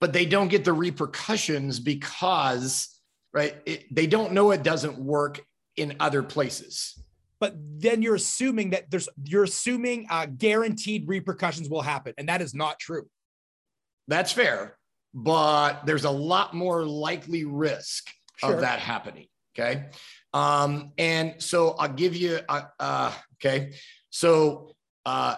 But 0.00 0.12
they 0.12 0.26
don't 0.26 0.48
get 0.48 0.64
the 0.64 0.72
repercussions 0.72 1.80
because 1.80 3.00
right 3.32 3.56
it, 3.66 3.92
they 3.94 4.06
don't 4.06 4.32
know 4.32 4.50
it 4.50 4.62
doesn't 4.62 4.98
work 4.98 5.40
in 5.76 5.96
other 6.00 6.22
places. 6.22 7.02
But 7.40 7.54
then 7.56 8.02
you're 8.02 8.16
assuming 8.16 8.70
that 8.70 8.90
there's 8.90 9.08
you're 9.24 9.44
assuming 9.44 10.06
uh, 10.10 10.26
guaranteed 10.26 11.06
repercussions 11.06 11.68
will 11.68 11.82
happen, 11.82 12.14
and 12.18 12.28
that 12.28 12.42
is 12.42 12.54
not 12.54 12.78
true. 12.78 13.08
That's 14.08 14.32
fair, 14.32 14.77
but 15.14 15.86
there's 15.86 16.04
a 16.04 16.10
lot 16.10 16.54
more 16.54 16.84
likely 16.84 17.44
risk 17.44 18.08
sure. 18.36 18.54
of 18.54 18.60
that 18.60 18.78
happening. 18.78 19.26
Okay, 19.58 19.86
um, 20.32 20.92
and 20.98 21.42
so 21.42 21.70
I'll 21.78 21.92
give 21.92 22.14
you. 22.14 22.40
Uh, 22.48 22.62
uh, 22.78 23.12
okay, 23.34 23.72
so 24.10 24.74
uh, 25.04 25.36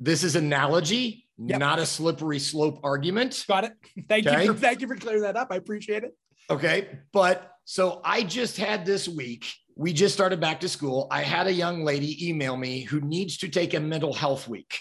this 0.00 0.24
is 0.24 0.36
analogy, 0.36 1.28
yep. 1.38 1.58
not 1.58 1.78
a 1.78 1.86
slippery 1.86 2.38
slope 2.38 2.80
argument. 2.82 3.44
Got 3.48 3.64
it. 3.64 3.72
Thank 4.08 4.26
okay? 4.26 4.44
you. 4.44 4.54
For, 4.54 4.58
thank 4.58 4.80
you 4.80 4.88
for 4.88 4.96
clearing 4.96 5.22
that 5.22 5.36
up. 5.36 5.48
I 5.50 5.56
appreciate 5.56 6.04
it. 6.04 6.16
Okay, 6.50 6.98
but 7.12 7.50
so 7.64 8.00
I 8.04 8.22
just 8.22 8.56
had 8.56 8.84
this 8.84 9.08
week 9.08 9.46
we 9.76 9.92
just 9.92 10.14
started 10.14 10.40
back 10.40 10.60
to 10.60 10.68
school. 10.68 11.06
I 11.10 11.22
had 11.22 11.46
a 11.46 11.52
young 11.52 11.84
lady 11.84 12.28
email 12.28 12.56
me 12.56 12.82
who 12.82 13.00
needs 13.00 13.38
to 13.38 13.48
take 13.48 13.74
a 13.74 13.80
mental 13.80 14.12
health 14.12 14.48
week. 14.48 14.78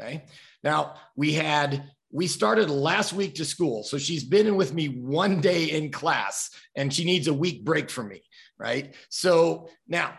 Okay. 0.00 0.24
Now 0.64 0.94
we 1.16 1.32
had, 1.32 1.90
we 2.12 2.26
started 2.26 2.70
last 2.70 3.12
week 3.12 3.34
to 3.36 3.44
school. 3.44 3.82
So 3.82 3.98
she's 3.98 4.22
been 4.24 4.54
with 4.54 4.72
me 4.72 4.86
one 4.88 5.40
day 5.40 5.70
in 5.70 5.90
class 5.90 6.50
and 6.76 6.92
she 6.92 7.04
needs 7.04 7.26
a 7.26 7.34
week 7.34 7.64
break 7.64 7.90
from 7.90 8.08
me. 8.08 8.22
Right. 8.58 8.94
So 9.08 9.68
now, 9.88 10.14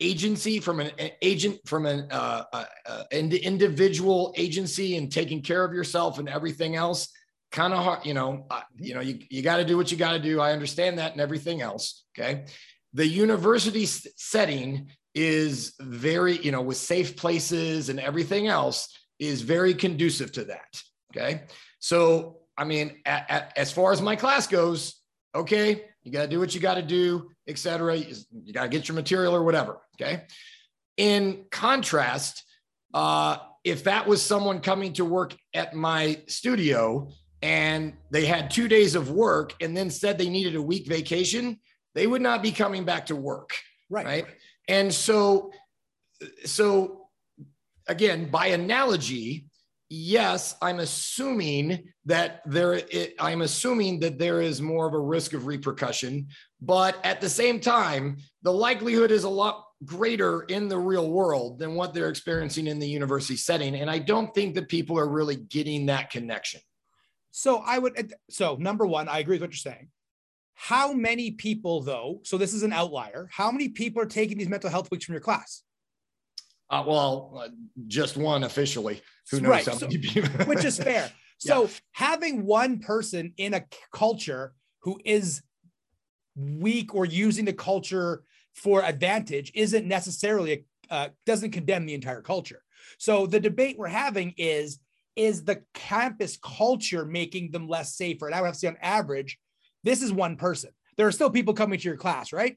agency 0.00 0.58
from 0.58 0.80
an, 0.80 0.90
an 0.98 1.10
agent 1.22 1.60
from 1.64 1.86
an 1.86 2.08
uh, 2.10 2.44
uh, 2.52 2.64
uh, 2.86 3.04
individual 3.10 4.34
agency 4.36 4.96
and 4.96 5.10
taking 5.10 5.42
care 5.42 5.64
of 5.64 5.72
yourself 5.72 6.18
and 6.18 6.28
everything 6.28 6.74
else 6.76 7.08
kind 7.52 7.72
of 7.74 7.84
hard 7.84 8.04
you 8.04 8.14
know 8.14 8.46
uh, 8.50 8.62
you 8.74 8.94
know 8.94 9.00
you, 9.00 9.20
you 9.30 9.42
got 9.42 9.58
to 9.58 9.64
do 9.64 9.76
what 9.76 9.92
you 9.92 9.98
got 9.98 10.12
to 10.12 10.18
do 10.18 10.40
i 10.40 10.52
understand 10.52 10.98
that 10.98 11.12
and 11.12 11.20
everything 11.20 11.60
else 11.60 12.04
okay 12.16 12.46
the 12.94 13.06
university 13.06 13.86
setting 13.86 14.90
is 15.14 15.74
very, 15.80 16.38
you 16.38 16.52
know, 16.52 16.62
with 16.62 16.76
safe 16.76 17.16
places 17.16 17.88
and 17.88 18.00
everything 18.00 18.48
else 18.48 18.88
is 19.18 19.42
very 19.42 19.74
conducive 19.74 20.32
to 20.32 20.44
that. 20.44 20.82
Okay. 21.14 21.42
So, 21.78 22.38
I 22.56 22.64
mean, 22.64 23.00
at, 23.04 23.30
at, 23.30 23.52
as 23.56 23.72
far 23.72 23.92
as 23.92 24.00
my 24.00 24.16
class 24.16 24.46
goes, 24.46 25.00
okay, 25.34 25.84
you 26.02 26.12
got 26.12 26.22
to 26.22 26.28
do 26.28 26.40
what 26.40 26.54
you 26.54 26.60
got 26.60 26.74
to 26.74 26.82
do, 26.82 27.30
etc. 27.46 27.96
You, 27.96 28.14
you 28.44 28.52
got 28.52 28.64
to 28.64 28.68
get 28.68 28.88
your 28.88 28.94
material 28.94 29.34
or 29.34 29.42
whatever. 29.42 29.78
Okay. 30.00 30.24
In 30.96 31.44
contrast, 31.50 32.44
uh, 32.94 33.38
if 33.64 33.84
that 33.84 34.06
was 34.06 34.22
someone 34.22 34.60
coming 34.60 34.92
to 34.94 35.04
work 35.04 35.34
at 35.54 35.74
my 35.74 36.20
studio 36.26 37.10
and 37.40 37.94
they 38.10 38.26
had 38.26 38.50
two 38.50 38.68
days 38.68 38.94
of 38.94 39.10
work 39.10 39.54
and 39.60 39.76
then 39.76 39.90
said 39.90 40.18
they 40.18 40.28
needed 40.28 40.54
a 40.54 40.62
week 40.62 40.86
vacation, 40.86 41.58
they 41.94 42.06
would 42.06 42.22
not 42.22 42.42
be 42.42 42.52
coming 42.52 42.84
back 42.84 43.06
to 43.06 43.16
work. 43.16 43.50
Right. 43.90 44.06
Right. 44.06 44.26
And 44.68 44.92
so, 44.92 45.52
so 46.44 47.08
again, 47.86 48.30
by 48.30 48.46
analogy, 48.48 49.46
yes, 49.92 50.56
I'm 50.62 50.80
assuming 50.80 51.92
that 52.06 52.40
there, 52.46 52.74
it, 52.74 53.14
I'm 53.18 53.42
assuming 53.42 54.00
that 54.00 54.18
there 54.18 54.40
is 54.40 54.62
more 54.62 54.86
of 54.86 54.94
a 54.94 54.98
risk 54.98 55.34
of 55.34 55.46
repercussion, 55.46 56.28
but 56.62 56.96
at 57.04 57.20
the 57.20 57.28
same 57.28 57.60
time, 57.60 58.16
the 58.42 58.52
likelihood 58.52 59.10
is 59.10 59.24
a 59.24 59.28
lot 59.28 59.66
greater 59.84 60.42
in 60.42 60.68
the 60.68 60.78
real 60.78 61.10
world 61.10 61.58
than 61.58 61.74
what 61.74 61.92
they're 61.92 62.08
experiencing 62.08 62.68
in 62.68 62.78
the 62.78 62.88
university 62.88 63.36
setting. 63.36 63.74
And 63.74 63.90
I 63.90 63.98
don't 63.98 64.34
think 64.34 64.54
that 64.54 64.68
people 64.68 64.98
are 64.98 65.08
really 65.08 65.36
getting 65.36 65.86
that 65.86 66.10
connection. 66.10 66.60
So 67.30 67.58
I 67.58 67.78
would, 67.78 67.98
uh, 67.98 68.14
so 68.30 68.56
number 68.58 68.86
one, 68.86 69.08
I 69.08 69.18
agree 69.18 69.34
with 69.34 69.42
what 69.42 69.50
you're 69.50 69.72
saying. 69.72 69.88
How 70.54 70.92
many 70.92 71.32
people, 71.32 71.82
though, 71.82 72.20
so 72.24 72.38
this 72.38 72.54
is 72.54 72.62
an 72.62 72.72
outlier, 72.72 73.28
how 73.30 73.50
many 73.50 73.68
people 73.68 74.00
are 74.00 74.06
taking 74.06 74.38
these 74.38 74.48
mental 74.48 74.70
health 74.70 74.90
weeks 74.90 75.04
from 75.04 75.14
your 75.14 75.20
class? 75.20 75.62
Uh, 76.72 76.82
well, 76.86 77.38
uh, 77.38 77.48
just 77.86 78.16
one 78.16 78.44
officially. 78.44 79.02
Who 79.30 79.40
knows 79.40 79.50
right. 79.50 79.66
how 79.66 79.78
many 79.78 79.98
people? 79.98 80.30
which 80.46 80.64
is 80.64 80.78
fair. 80.78 81.10
So 81.38 81.64
yeah. 81.64 81.70
having 81.90 82.46
one 82.46 82.78
person 82.78 83.34
in 83.36 83.52
a 83.52 83.64
culture 83.92 84.52
who 84.82 85.00
is 85.04 85.42
weak 86.36 86.94
or 86.94 87.04
using 87.04 87.44
the 87.44 87.52
culture 87.52 88.22
for 88.54 88.84
advantage 88.84 89.50
isn't 89.56 89.84
necessarily 89.84 90.66
uh, 90.88 91.08
doesn't 91.26 91.50
condemn 91.50 91.84
the 91.84 91.94
entire 91.94 92.22
culture. 92.22 92.62
So 92.98 93.26
the 93.26 93.40
debate 93.40 93.76
we're 93.76 93.88
having 93.88 94.34
is 94.36 94.78
is 95.16 95.42
the 95.42 95.64
campus 95.74 96.38
culture 96.40 97.04
making 97.04 97.50
them 97.50 97.66
less 97.66 97.96
safer? 97.96 98.26
And 98.26 98.36
I 98.36 98.40
would 98.40 98.46
have 98.46 98.54
to 98.54 98.60
say 98.60 98.68
on 98.68 98.76
average, 98.80 99.36
this 99.82 100.00
is 100.00 100.12
one 100.12 100.36
person. 100.36 100.70
There 100.96 101.08
are 101.08 101.12
still 101.12 101.30
people 101.30 101.54
coming 101.54 101.80
to 101.80 101.88
your 101.88 101.96
class, 101.96 102.32
right? 102.32 102.56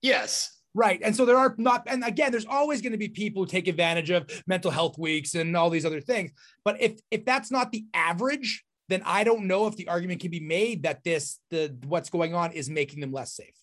Yes. 0.00 0.58
Right. 0.74 1.00
And 1.02 1.14
so 1.14 1.26
there 1.26 1.36
are 1.36 1.54
not, 1.58 1.82
and 1.86 2.02
again, 2.02 2.32
there's 2.32 2.46
always 2.46 2.80
going 2.80 2.92
to 2.92 2.98
be 2.98 3.08
people 3.08 3.42
who 3.42 3.46
take 3.46 3.68
advantage 3.68 4.10
of 4.10 4.26
mental 4.46 4.70
health 4.70 4.96
weeks 4.96 5.34
and 5.34 5.54
all 5.56 5.68
these 5.68 5.84
other 5.84 6.00
things. 6.00 6.30
But 6.64 6.80
if 6.80 6.98
if 7.10 7.26
that's 7.26 7.50
not 7.50 7.72
the 7.72 7.84
average, 7.92 8.64
then 8.88 9.02
I 9.04 9.24
don't 9.24 9.46
know 9.46 9.66
if 9.66 9.76
the 9.76 9.88
argument 9.88 10.20
can 10.20 10.30
be 10.30 10.40
made 10.40 10.84
that 10.84 11.04
this 11.04 11.38
the 11.50 11.76
what's 11.86 12.08
going 12.08 12.34
on 12.34 12.52
is 12.52 12.70
making 12.70 13.00
them 13.00 13.12
less 13.12 13.34
safe. 13.34 13.54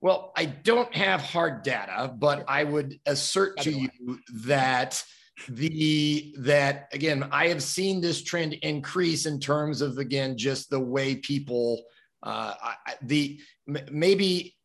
Well, 0.00 0.32
I 0.36 0.46
don't 0.46 0.92
have 0.94 1.22
hard 1.22 1.62
data, 1.62 2.12
but 2.18 2.44
I 2.48 2.64
would 2.64 2.98
assert 3.06 3.56
to 3.60 3.70
you 3.72 3.88
that 4.44 5.02
the 5.48 6.34
that 6.38 6.88
again, 6.92 7.28
I 7.30 7.48
have 7.48 7.62
seen 7.62 8.00
this 8.00 8.22
trend 8.22 8.54
increase 8.54 9.26
in 9.26 9.40
terms 9.40 9.80
of 9.80 9.98
again 9.98 10.36
just 10.36 10.68
the 10.68 10.80
way 10.80 11.16
people 11.16 11.84
uh, 12.22 12.54
the 13.02 13.40
maybe 13.66 14.56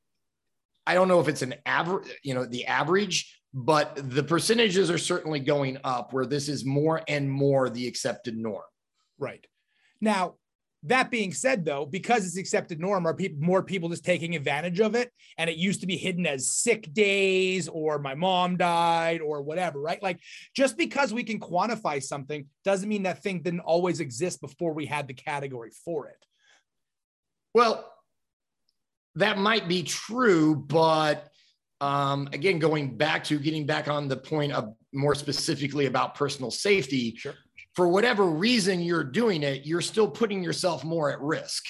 I 0.90 0.96
don't 0.96 1.08
know 1.08 1.20
if 1.20 1.28
it's 1.28 1.44
an 1.44 1.54
average, 1.68 2.08
you 2.24 2.34
know, 2.34 2.46
the 2.46 2.66
average, 2.66 3.40
but 3.54 3.96
the 4.10 4.24
percentages 4.24 4.90
are 4.90 4.98
certainly 4.98 5.40
going 5.40 5.78
up 5.84 6.14
where 6.14 6.26
this 6.26 6.50
is 6.50 6.66
more 6.66 7.04
and 7.08 7.30
more 7.30 7.70
the 7.70 7.88
accepted 7.88 8.36
norm. 8.36 8.64
Right. 9.20 9.46
Now, 10.02 10.36
That 10.84 11.12
being 11.12 11.34
said, 11.34 11.66
though, 11.66 11.86
because 11.86 12.26
it's 12.26 12.38
accepted 12.38 12.80
norm, 12.80 13.06
are 13.06 13.14
people 13.14 13.46
more 13.46 13.62
people 13.62 13.90
just 13.90 14.06
taking 14.06 14.36
advantage 14.36 14.80
of 14.80 14.96
it? 14.96 15.12
And 15.38 15.50
it 15.50 15.58
used 15.58 15.82
to 15.82 15.88
be 15.88 15.98
hidden 15.98 16.26
as 16.26 16.54
sick 16.54 16.94
days 16.94 17.68
or 17.68 18.00
my 18.00 18.16
mom 18.16 18.56
died 18.56 19.20
or 19.20 19.42
whatever, 19.42 19.82
right? 19.82 20.02
Like 20.02 20.20
just 20.56 20.78
because 20.78 21.14
we 21.14 21.24
can 21.24 21.40
quantify 21.40 22.02
something 22.02 22.46
doesn't 22.64 22.88
mean 22.88 23.04
that 23.04 23.22
thing 23.22 23.42
didn't 23.42 23.60
always 23.60 24.00
exist 24.00 24.40
before 24.40 24.74
we 24.74 24.86
had 24.86 25.08
the 25.08 25.14
category 25.14 25.72
for 25.84 26.08
it. 26.08 26.26
Well, 27.54 27.92
that 29.20 29.38
might 29.38 29.68
be 29.68 29.84
true, 29.84 30.56
but 30.56 31.28
um, 31.82 32.28
again, 32.34 32.60
going 32.60 32.98
back 32.98 33.24
to 33.26 33.40
getting 33.40 33.66
back 33.66 33.88
on 33.88 34.08
the 34.08 34.18
point 34.18 34.52
of 34.52 34.74
more 34.94 35.16
specifically 35.16 35.86
about 35.86 36.16
personal 36.16 36.52
safety, 36.52 37.16
Sure. 37.18 37.36
for 37.74 37.88
whatever 37.88 38.26
reason 38.26 38.82
you're 38.82 39.04
doing 39.04 39.44
it, 39.44 39.66
you're 39.66 39.82
still 39.82 40.10
putting 40.10 40.44
yourself 40.44 40.84
more 40.84 41.12
at 41.12 41.22
risk. 41.22 41.64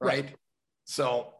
Right. 0.00 0.34
So 0.84 1.34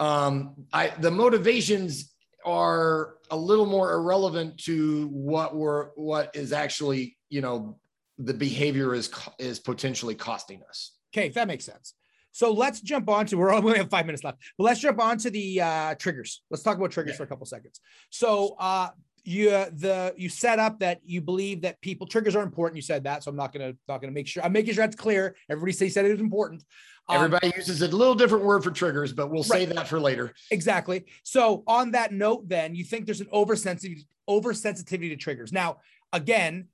um, 0.00 0.66
I 0.72 0.88
the 0.98 1.10
motivations 1.10 2.12
are 2.44 3.14
a 3.30 3.36
little 3.36 3.66
more 3.66 3.92
irrelevant 3.92 4.58
to 4.64 5.06
what 5.08 5.54
we're 5.54 5.90
what 5.94 6.34
is 6.34 6.52
actually, 6.52 7.16
you 7.30 7.40
know, 7.40 7.78
the 8.18 8.34
behavior 8.34 8.94
is 8.94 9.10
is 9.38 9.60
potentially 9.60 10.14
costing 10.14 10.62
us. 10.68 10.96
Okay, 11.14 11.28
if 11.28 11.34
that 11.34 11.46
makes 11.48 11.64
sense. 11.64 11.94
So 12.34 12.52
let's 12.52 12.80
jump 12.80 13.08
on 13.08 13.26
to, 13.26 13.36
we're 13.36 13.54
only 13.54 13.78
have 13.78 13.88
five 13.88 14.06
minutes 14.06 14.24
left, 14.24 14.38
but 14.58 14.64
let's 14.64 14.80
jump 14.80 15.00
on 15.00 15.18
to 15.18 15.30
the 15.30 15.60
uh, 15.60 15.94
triggers. 15.94 16.42
Let's 16.50 16.64
talk 16.64 16.76
about 16.76 16.90
triggers 16.90 17.12
Yeah. 17.12 17.18
for 17.18 17.22
a 17.22 17.26
couple 17.28 17.46
seconds. 17.46 17.80
So 18.10 18.56
uh, 18.58 18.88
you 19.22 19.50
the 19.50 20.12
you 20.16 20.28
set 20.28 20.58
up 20.58 20.80
that 20.80 21.00
you 21.04 21.20
believe 21.20 21.62
that 21.62 21.80
people 21.80 22.08
triggers 22.08 22.34
are 22.34 22.42
important. 22.42 22.74
You 22.76 22.82
said 22.82 23.04
that, 23.04 23.22
so 23.22 23.30
I'm 23.30 23.36
not 23.36 23.52
gonna 23.52 23.74
not 23.88 24.00
gonna 24.00 24.12
make 24.12 24.26
sure 24.26 24.44
I'm 24.44 24.52
making 24.52 24.74
sure 24.74 24.84
that's 24.84 24.96
clear. 24.96 25.36
Everybody 25.48 25.72
say 25.72 25.88
said 25.88 26.04
it 26.06 26.10
is 26.10 26.20
important. 26.20 26.64
Um, 27.08 27.16
Everybody 27.16 27.52
uses 27.56 27.80
a 27.82 27.88
little 27.88 28.16
different 28.16 28.44
word 28.44 28.64
for 28.64 28.72
triggers, 28.72 29.12
but 29.12 29.30
we'll 29.30 29.44
save 29.44 29.72
that 29.74 29.86
for 29.86 30.00
later. 30.00 30.34
Exactly. 30.50 31.04
So 31.22 31.62
on 31.68 31.92
that 31.92 32.12
note, 32.12 32.48
then 32.48 32.74
you 32.74 32.82
think 32.82 33.06
there's 33.06 33.20
an 33.20 33.28
oversensitivity 33.32 34.04
oversensitivity 34.28 35.10
to 35.10 35.16
triggers. 35.16 35.52
Now, 35.52 35.78
again, 36.12 36.66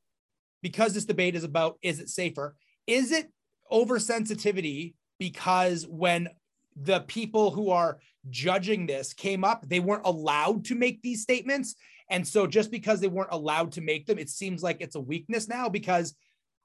because 0.63 0.95
this 0.95 1.05
debate 1.05 1.35
is 1.37 1.45
about 1.45 1.79
is 1.83 2.01
it 2.01 2.09
safer? 2.09 2.57
Is 2.87 3.13
it 3.13 3.31
oversensitivity 3.71 4.95
because 5.21 5.87
when 5.87 6.31
the 6.75 7.01
people 7.01 7.53
who 7.53 7.71
are 7.71 7.99
judging 8.31 8.87
this 8.87 9.13
came 9.13 9.45
up, 9.45 9.69
they 9.69 9.79
weren't 9.79 10.07
allowed 10.07 10.65
to 10.65 10.75
make 10.75 11.01
these 11.03 11.23
statements. 11.23 11.77
And 12.09 12.27
so 12.27 12.47
just 12.47 12.73
because 12.73 13.01
they 13.01 13.07
weren't 13.07 13.31
allowed 13.31 13.73
to 13.73 13.83
make 13.83 14.07
them, 14.07 14.19
it 14.19 14.31
seems 14.31 14.63
like 14.63 14.79
it's 14.81 14.97
a 14.97 15.01
weakness 15.01 15.47
now 15.47 15.69
because 15.69 16.17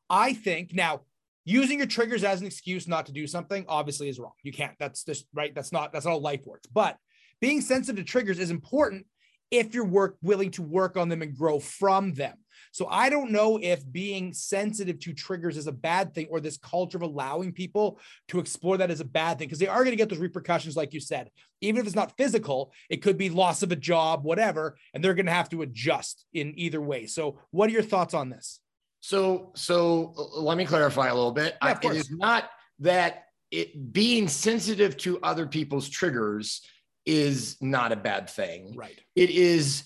I 0.09 0.33
think 0.33 0.73
now 0.73 1.01
using 1.43 1.79
your 1.79 1.87
triggers 1.87 2.23
as 2.23 2.41
an 2.41 2.47
excuse 2.47 2.87
not 2.87 3.05
to 3.07 3.11
do 3.11 3.27
something 3.27 3.65
obviously 3.67 4.09
is 4.09 4.17
wrong. 4.17 4.33
You 4.41 4.53
can't. 4.53 4.73
That's 4.79 5.03
just 5.03 5.27
right. 5.33 5.53
That's 5.53 5.71
not 5.71 5.91
that's 5.91 6.05
not 6.05 6.13
how 6.13 6.17
life 6.17 6.45
works. 6.47 6.67
But 6.73 6.97
being 7.41 7.61
sensitive 7.61 8.03
to 8.03 8.09
triggers 8.09 8.39
is 8.39 8.51
important 8.51 9.05
if 9.51 9.75
you're 9.75 9.85
work 9.85 10.17
willing 10.23 10.51
to 10.51 10.63
work 10.63 10.97
on 10.97 11.09
them 11.09 11.21
and 11.21 11.35
grow 11.35 11.59
from 11.59 12.13
them. 12.13 12.37
So 12.75 12.87
I 12.89 13.09
don't 13.09 13.31
know 13.31 13.57
if 13.61 13.89
being 13.89 14.33
sensitive 14.33 14.99
to 14.99 15.13
triggers 15.13 15.55
is 15.55 15.67
a 15.67 15.71
bad 15.71 16.13
thing 16.13 16.27
or 16.29 16.41
this 16.41 16.57
culture 16.57 16.97
of 16.97 17.03
allowing 17.03 17.53
people 17.53 18.01
to 18.27 18.37
explore 18.37 18.75
that 18.75 18.91
is 18.91 18.99
a 18.99 19.05
bad 19.05 19.37
thing 19.37 19.47
because 19.47 19.59
they 19.59 19.67
are 19.67 19.77
going 19.85 19.93
to 19.93 19.95
get 19.95 20.09
those 20.09 20.19
repercussions 20.19 20.75
like 20.75 20.93
you 20.93 20.99
said. 20.99 21.31
Even 21.61 21.79
if 21.79 21.87
it's 21.87 21.95
not 21.95 22.17
physical, 22.17 22.73
it 22.89 22.97
could 22.97 23.17
be 23.17 23.29
loss 23.29 23.63
of 23.63 23.71
a 23.71 23.77
job, 23.77 24.25
whatever, 24.25 24.75
and 24.93 25.01
they're 25.01 25.13
going 25.13 25.25
to 25.25 25.31
have 25.31 25.47
to 25.51 25.61
adjust 25.61 26.25
in 26.33 26.51
either 26.59 26.81
way. 26.81 27.05
So 27.05 27.39
what 27.51 27.69
are 27.69 27.71
your 27.71 27.81
thoughts 27.81 28.13
on 28.13 28.27
this? 28.29 28.59
So, 28.99 29.53
so 29.55 30.13
let 30.35 30.57
me 30.57 30.65
clarify 30.65 31.07
a 31.07 31.15
little 31.15 31.31
bit. 31.31 31.55
Yeah, 31.63 31.79
I- 31.81 31.87
it 31.87 31.95
is 31.95 32.11
not 32.11 32.49
that 32.79 33.27
it 33.51 33.93
being 33.93 34.27
sensitive 34.27 34.97
to 34.97 35.21
other 35.21 35.47
people's 35.47 35.87
triggers 35.87 36.59
is 37.05 37.55
not 37.61 37.93
a 37.93 37.95
bad 37.95 38.29
thing. 38.29 38.75
Right. 38.75 38.99
It 39.15 39.29
is 39.29 39.83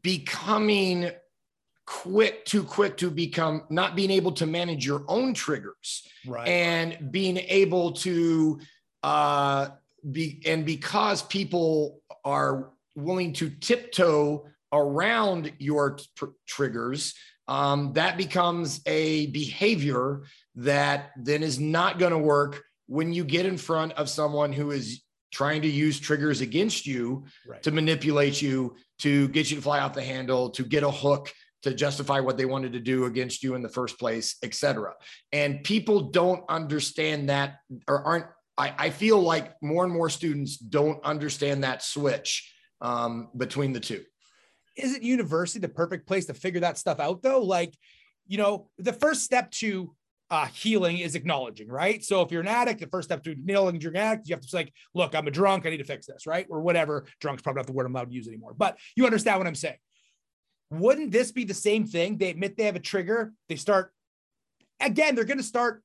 becoming 0.00 1.10
quick, 1.86 2.44
too 2.44 2.64
quick 2.64 2.96
to 2.98 3.10
become 3.10 3.64
not 3.70 3.94
being 3.96 4.10
able 4.10 4.32
to 4.32 4.46
manage 4.46 4.86
your 4.86 5.04
own 5.08 5.34
triggers 5.34 6.06
Right. 6.26 6.48
and 6.48 7.10
being 7.12 7.36
able 7.36 7.92
to 7.92 8.60
uh, 9.02 9.68
be 10.10 10.40
and 10.46 10.64
because 10.64 11.22
people 11.22 12.00
are 12.24 12.70
willing 12.94 13.32
to 13.34 13.50
tiptoe 13.50 14.46
around 14.72 15.52
your 15.58 15.98
tr- 16.16 16.26
triggers 16.46 17.14
um, 17.48 17.92
that 17.92 18.16
becomes 18.16 18.80
a 18.86 19.26
behavior 19.26 20.22
that 20.54 21.10
then 21.16 21.42
is 21.42 21.60
not 21.60 21.98
going 21.98 22.12
to 22.12 22.18
work 22.18 22.62
when 22.86 23.12
you 23.12 23.24
get 23.24 23.44
in 23.44 23.56
front 23.58 23.92
of 23.92 24.08
someone 24.08 24.52
who 24.52 24.70
is 24.70 25.02
trying 25.32 25.60
to 25.62 25.68
use 25.68 25.98
triggers 26.00 26.40
against 26.40 26.86
you 26.86 27.24
right. 27.46 27.62
to 27.62 27.70
manipulate 27.70 28.40
you 28.40 28.74
to 28.98 29.28
get 29.28 29.50
you 29.50 29.56
to 29.56 29.62
fly 29.62 29.80
off 29.80 29.92
the 29.92 30.02
handle 30.02 30.48
to 30.50 30.62
get 30.64 30.82
a 30.82 30.90
hook 30.90 31.32
to 31.64 31.74
justify 31.74 32.20
what 32.20 32.36
they 32.36 32.44
wanted 32.44 32.72
to 32.72 32.80
do 32.80 33.06
against 33.06 33.42
you 33.42 33.54
in 33.54 33.62
the 33.62 33.68
first 33.68 33.98
place 33.98 34.36
etc 34.42 34.92
and 35.32 35.64
people 35.64 36.10
don't 36.10 36.44
understand 36.48 37.28
that 37.28 37.56
or 37.88 38.02
aren't 38.04 38.26
I, 38.56 38.74
I 38.78 38.90
feel 38.90 39.20
like 39.20 39.60
more 39.62 39.84
and 39.84 39.92
more 39.92 40.08
students 40.08 40.56
don't 40.56 41.04
understand 41.04 41.64
that 41.64 41.82
switch 41.82 42.52
um, 42.80 43.28
between 43.36 43.72
the 43.72 43.80
two. 43.80 44.04
Isn't 44.76 45.02
university 45.02 45.60
the 45.60 45.68
perfect 45.68 46.06
place 46.06 46.26
to 46.26 46.34
figure 46.34 46.60
that 46.60 46.78
stuff 46.78 47.00
out 47.00 47.22
though? 47.22 47.42
Like 47.42 47.74
you 48.26 48.38
know 48.38 48.68
the 48.78 48.92
first 48.92 49.22
step 49.22 49.50
to 49.52 49.94
uh, 50.30 50.46
healing 50.46 50.98
is 50.98 51.14
acknowledging 51.14 51.68
right? 51.68 52.02
So 52.02 52.22
if 52.22 52.32
you're 52.32 52.40
an 52.40 52.48
addict 52.48 52.80
the 52.80 52.86
first 52.86 53.08
step 53.08 53.22
to 53.24 53.36
nailing 53.42 53.80
you're 53.80 53.96
addict 53.96 54.28
you 54.28 54.34
have 54.34 54.42
to 54.42 54.48
say 54.48 54.58
like 54.58 54.72
look 54.94 55.14
i'm 55.14 55.26
a 55.28 55.30
drunk 55.30 55.66
i 55.66 55.70
need 55.70 55.76
to 55.78 55.84
fix 55.84 56.06
this 56.06 56.26
right? 56.26 56.46
Or 56.48 56.60
whatever. 56.60 57.06
Drunk's 57.20 57.42
probably 57.42 57.60
not 57.60 57.66
the 57.66 57.72
word 57.72 57.86
i'm 57.86 57.94
allowed 57.94 58.08
to 58.08 58.14
use 58.14 58.26
anymore 58.26 58.54
but 58.56 58.78
you 58.96 59.04
understand 59.04 59.38
what 59.38 59.46
i'm 59.46 59.54
saying 59.54 59.76
wouldn't 60.80 61.12
this 61.12 61.32
be 61.32 61.44
the 61.44 61.54
same 61.54 61.86
thing 61.86 62.16
they 62.16 62.30
admit 62.30 62.56
they 62.56 62.64
have 62.64 62.76
a 62.76 62.80
trigger 62.80 63.32
they 63.48 63.56
start 63.56 63.92
again 64.80 65.14
they're 65.14 65.24
going 65.24 65.38
to 65.38 65.44
start 65.44 65.82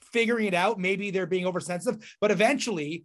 figuring 0.00 0.46
it 0.46 0.54
out 0.54 0.78
maybe 0.78 1.10
they're 1.10 1.26
being 1.26 1.46
oversensitive 1.46 2.16
but 2.20 2.30
eventually 2.30 3.04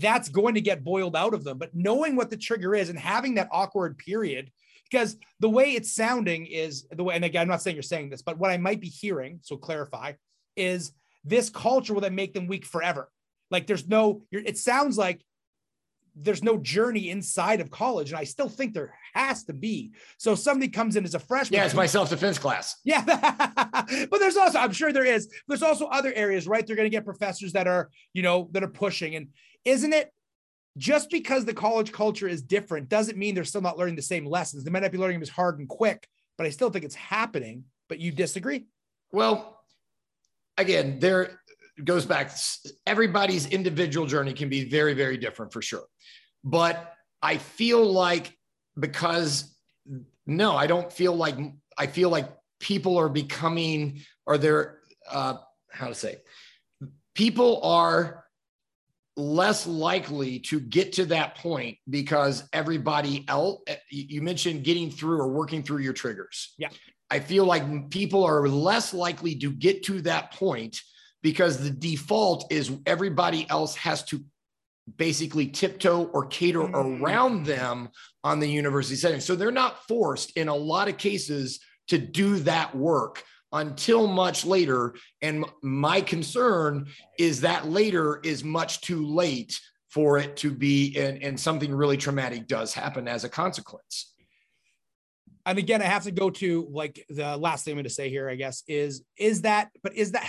that's 0.00 0.28
going 0.28 0.54
to 0.54 0.60
get 0.60 0.84
boiled 0.84 1.16
out 1.16 1.34
of 1.34 1.44
them. 1.44 1.58
But 1.58 1.74
knowing 1.74 2.16
what 2.16 2.30
the 2.30 2.36
trigger 2.36 2.74
is 2.74 2.88
and 2.88 2.98
having 2.98 3.34
that 3.34 3.48
awkward 3.52 3.98
period, 3.98 4.50
because 4.90 5.16
the 5.40 5.48
way 5.48 5.72
it's 5.72 5.94
sounding 5.94 6.46
is 6.46 6.86
the 6.90 7.04
way, 7.04 7.14
and 7.14 7.24
again, 7.24 7.42
I'm 7.42 7.48
not 7.48 7.62
saying 7.62 7.76
you're 7.76 7.82
saying 7.82 8.10
this, 8.10 8.22
but 8.22 8.38
what 8.38 8.50
I 8.50 8.56
might 8.56 8.80
be 8.80 8.88
hearing, 8.88 9.40
so 9.42 9.56
clarify, 9.56 10.12
is 10.56 10.92
this 11.24 11.50
culture 11.50 11.94
will 11.94 12.00
then 12.00 12.14
make 12.14 12.34
them 12.34 12.46
weak 12.46 12.64
forever. 12.64 13.10
Like 13.50 13.66
there's 13.66 13.88
no, 13.88 14.22
it 14.30 14.58
sounds 14.58 14.98
like 14.98 15.22
there's 16.16 16.42
no 16.42 16.58
journey 16.58 17.10
inside 17.10 17.60
of 17.60 17.70
college. 17.70 18.10
And 18.10 18.18
I 18.18 18.24
still 18.24 18.48
think 18.48 18.72
there 18.72 18.94
has 19.14 19.44
to 19.44 19.52
be. 19.52 19.92
So 20.18 20.32
if 20.32 20.38
somebody 20.38 20.70
comes 20.70 20.96
in 20.96 21.04
as 21.04 21.14
a 21.14 21.18
freshman. 21.18 21.58
yeah 21.58 21.64
it's 21.64 21.74
my 21.74 21.86
self-defense 21.86 22.38
class 22.38 22.76
Yeah. 22.84 23.04
but 24.10 24.18
there's 24.18 24.36
also, 24.36 24.58
I'm 24.58 24.72
sure 24.72 24.92
there 24.92 25.04
is, 25.04 25.28
there's 25.48 25.62
also 25.62 25.86
other 25.86 26.12
areas, 26.14 26.46
right? 26.46 26.66
They're 26.66 26.76
going 26.76 26.86
to 26.86 26.90
get 26.90 27.04
professors 27.04 27.52
that 27.52 27.66
are, 27.66 27.90
you 28.12 28.22
know, 28.22 28.48
that 28.52 28.62
are 28.62 28.68
pushing. 28.68 29.16
And 29.16 29.28
isn't 29.64 29.92
it 29.92 30.12
just 30.76 31.10
because 31.10 31.44
the 31.44 31.54
college 31.54 31.92
culture 31.92 32.28
is 32.28 32.42
different 32.42 32.88
doesn't 32.88 33.18
mean 33.18 33.34
they're 33.34 33.44
still 33.44 33.60
not 33.60 33.78
learning 33.78 33.96
the 33.96 34.02
same 34.02 34.26
lessons. 34.26 34.64
They 34.64 34.70
might 34.70 34.82
not 34.82 34.92
be 34.92 34.98
learning 34.98 35.16
them 35.16 35.22
as 35.22 35.28
hard 35.28 35.58
and 35.58 35.68
quick, 35.68 36.06
but 36.36 36.46
I 36.46 36.50
still 36.50 36.70
think 36.70 36.84
it's 36.84 36.94
happening. 36.94 37.64
But 37.88 38.00
you 38.00 38.12
disagree? 38.12 38.66
Well, 39.12 39.60
again, 40.56 40.98
there 40.98 41.40
goes 41.82 42.06
back. 42.06 42.32
Everybody's 42.86 43.46
individual 43.46 44.06
journey 44.06 44.32
can 44.32 44.48
be 44.48 44.68
very, 44.68 44.94
very 44.94 45.16
different 45.16 45.52
for 45.52 45.62
sure. 45.62 45.84
But 46.44 46.92
I 47.22 47.38
feel 47.38 47.84
like 47.84 48.36
because 48.78 49.56
no, 50.26 50.56
I 50.56 50.66
don't 50.66 50.92
feel 50.92 51.14
like 51.14 51.36
I 51.76 51.86
feel 51.86 52.10
like 52.10 52.28
people 52.60 52.98
are 52.98 53.08
becoming 53.08 54.00
or 54.26 54.38
they're 54.38 54.78
uh, 55.10 55.34
how 55.70 55.88
to 55.88 55.94
say 55.94 56.16
people 57.14 57.60
are 57.62 58.24
less 59.16 59.66
likely 59.66 60.40
to 60.40 60.58
get 60.58 60.92
to 60.94 61.04
that 61.06 61.36
point 61.36 61.78
because 61.88 62.48
everybody 62.52 63.24
else 63.28 63.60
you 63.90 64.20
mentioned 64.20 64.64
getting 64.64 64.90
through 64.90 65.18
or 65.20 65.28
working 65.28 65.62
through 65.62 65.78
your 65.78 65.92
triggers 65.92 66.54
Yeah. 66.58 66.70
i 67.10 67.20
feel 67.20 67.44
like 67.44 67.90
people 67.90 68.24
are 68.24 68.48
less 68.48 68.92
likely 68.92 69.36
to 69.36 69.52
get 69.52 69.84
to 69.84 70.00
that 70.02 70.32
point 70.32 70.80
because 71.24 71.58
the 71.58 71.70
default 71.70 72.52
is 72.52 72.70
everybody 72.86 73.46
else 73.48 73.74
has 73.76 74.04
to 74.04 74.22
basically 74.96 75.46
tiptoe 75.46 76.04
or 76.12 76.26
cater 76.26 76.60
Mm. 76.60 77.00
around 77.00 77.46
them 77.46 77.88
on 78.22 78.38
the 78.38 78.46
university 78.46 78.94
setting 78.94 79.20
so 79.20 79.34
they're 79.34 79.50
not 79.50 79.88
forced 79.88 80.36
in 80.36 80.48
a 80.48 80.54
lot 80.54 80.86
of 80.86 80.98
cases 80.98 81.58
to 81.88 81.96
do 81.96 82.38
that 82.40 82.76
work 82.76 83.24
until 83.52 84.06
much 84.06 84.44
later. 84.44 84.94
And 85.22 85.44
my 85.62 86.00
concern 86.00 86.88
is 87.18 87.40
that 87.42 87.68
later 87.68 88.20
is 88.22 88.42
much 88.44 88.80
too 88.82 89.06
late 89.06 89.58
for 89.88 90.18
it 90.18 90.36
to 90.38 90.50
be, 90.50 90.96
and, 90.98 91.22
and 91.22 91.38
something 91.38 91.72
really 91.72 91.96
traumatic 91.96 92.48
does 92.48 92.74
happen 92.74 93.06
as 93.06 93.22
a 93.24 93.28
consequence. 93.28 94.12
And 95.46 95.56
again, 95.58 95.80
I 95.82 95.84
have 95.84 96.04
to 96.04 96.10
go 96.10 96.30
to 96.30 96.66
like 96.70 97.04
the 97.08 97.36
last 97.36 97.64
thing 97.64 97.72
I'm 97.72 97.76
going 97.76 97.84
to 97.84 97.90
say 97.90 98.08
here, 98.10 98.28
I 98.28 98.34
guess, 98.34 98.64
is 98.66 99.04
is 99.16 99.42
that, 99.42 99.70
but 99.82 99.94
is 99.94 100.12
that 100.12 100.26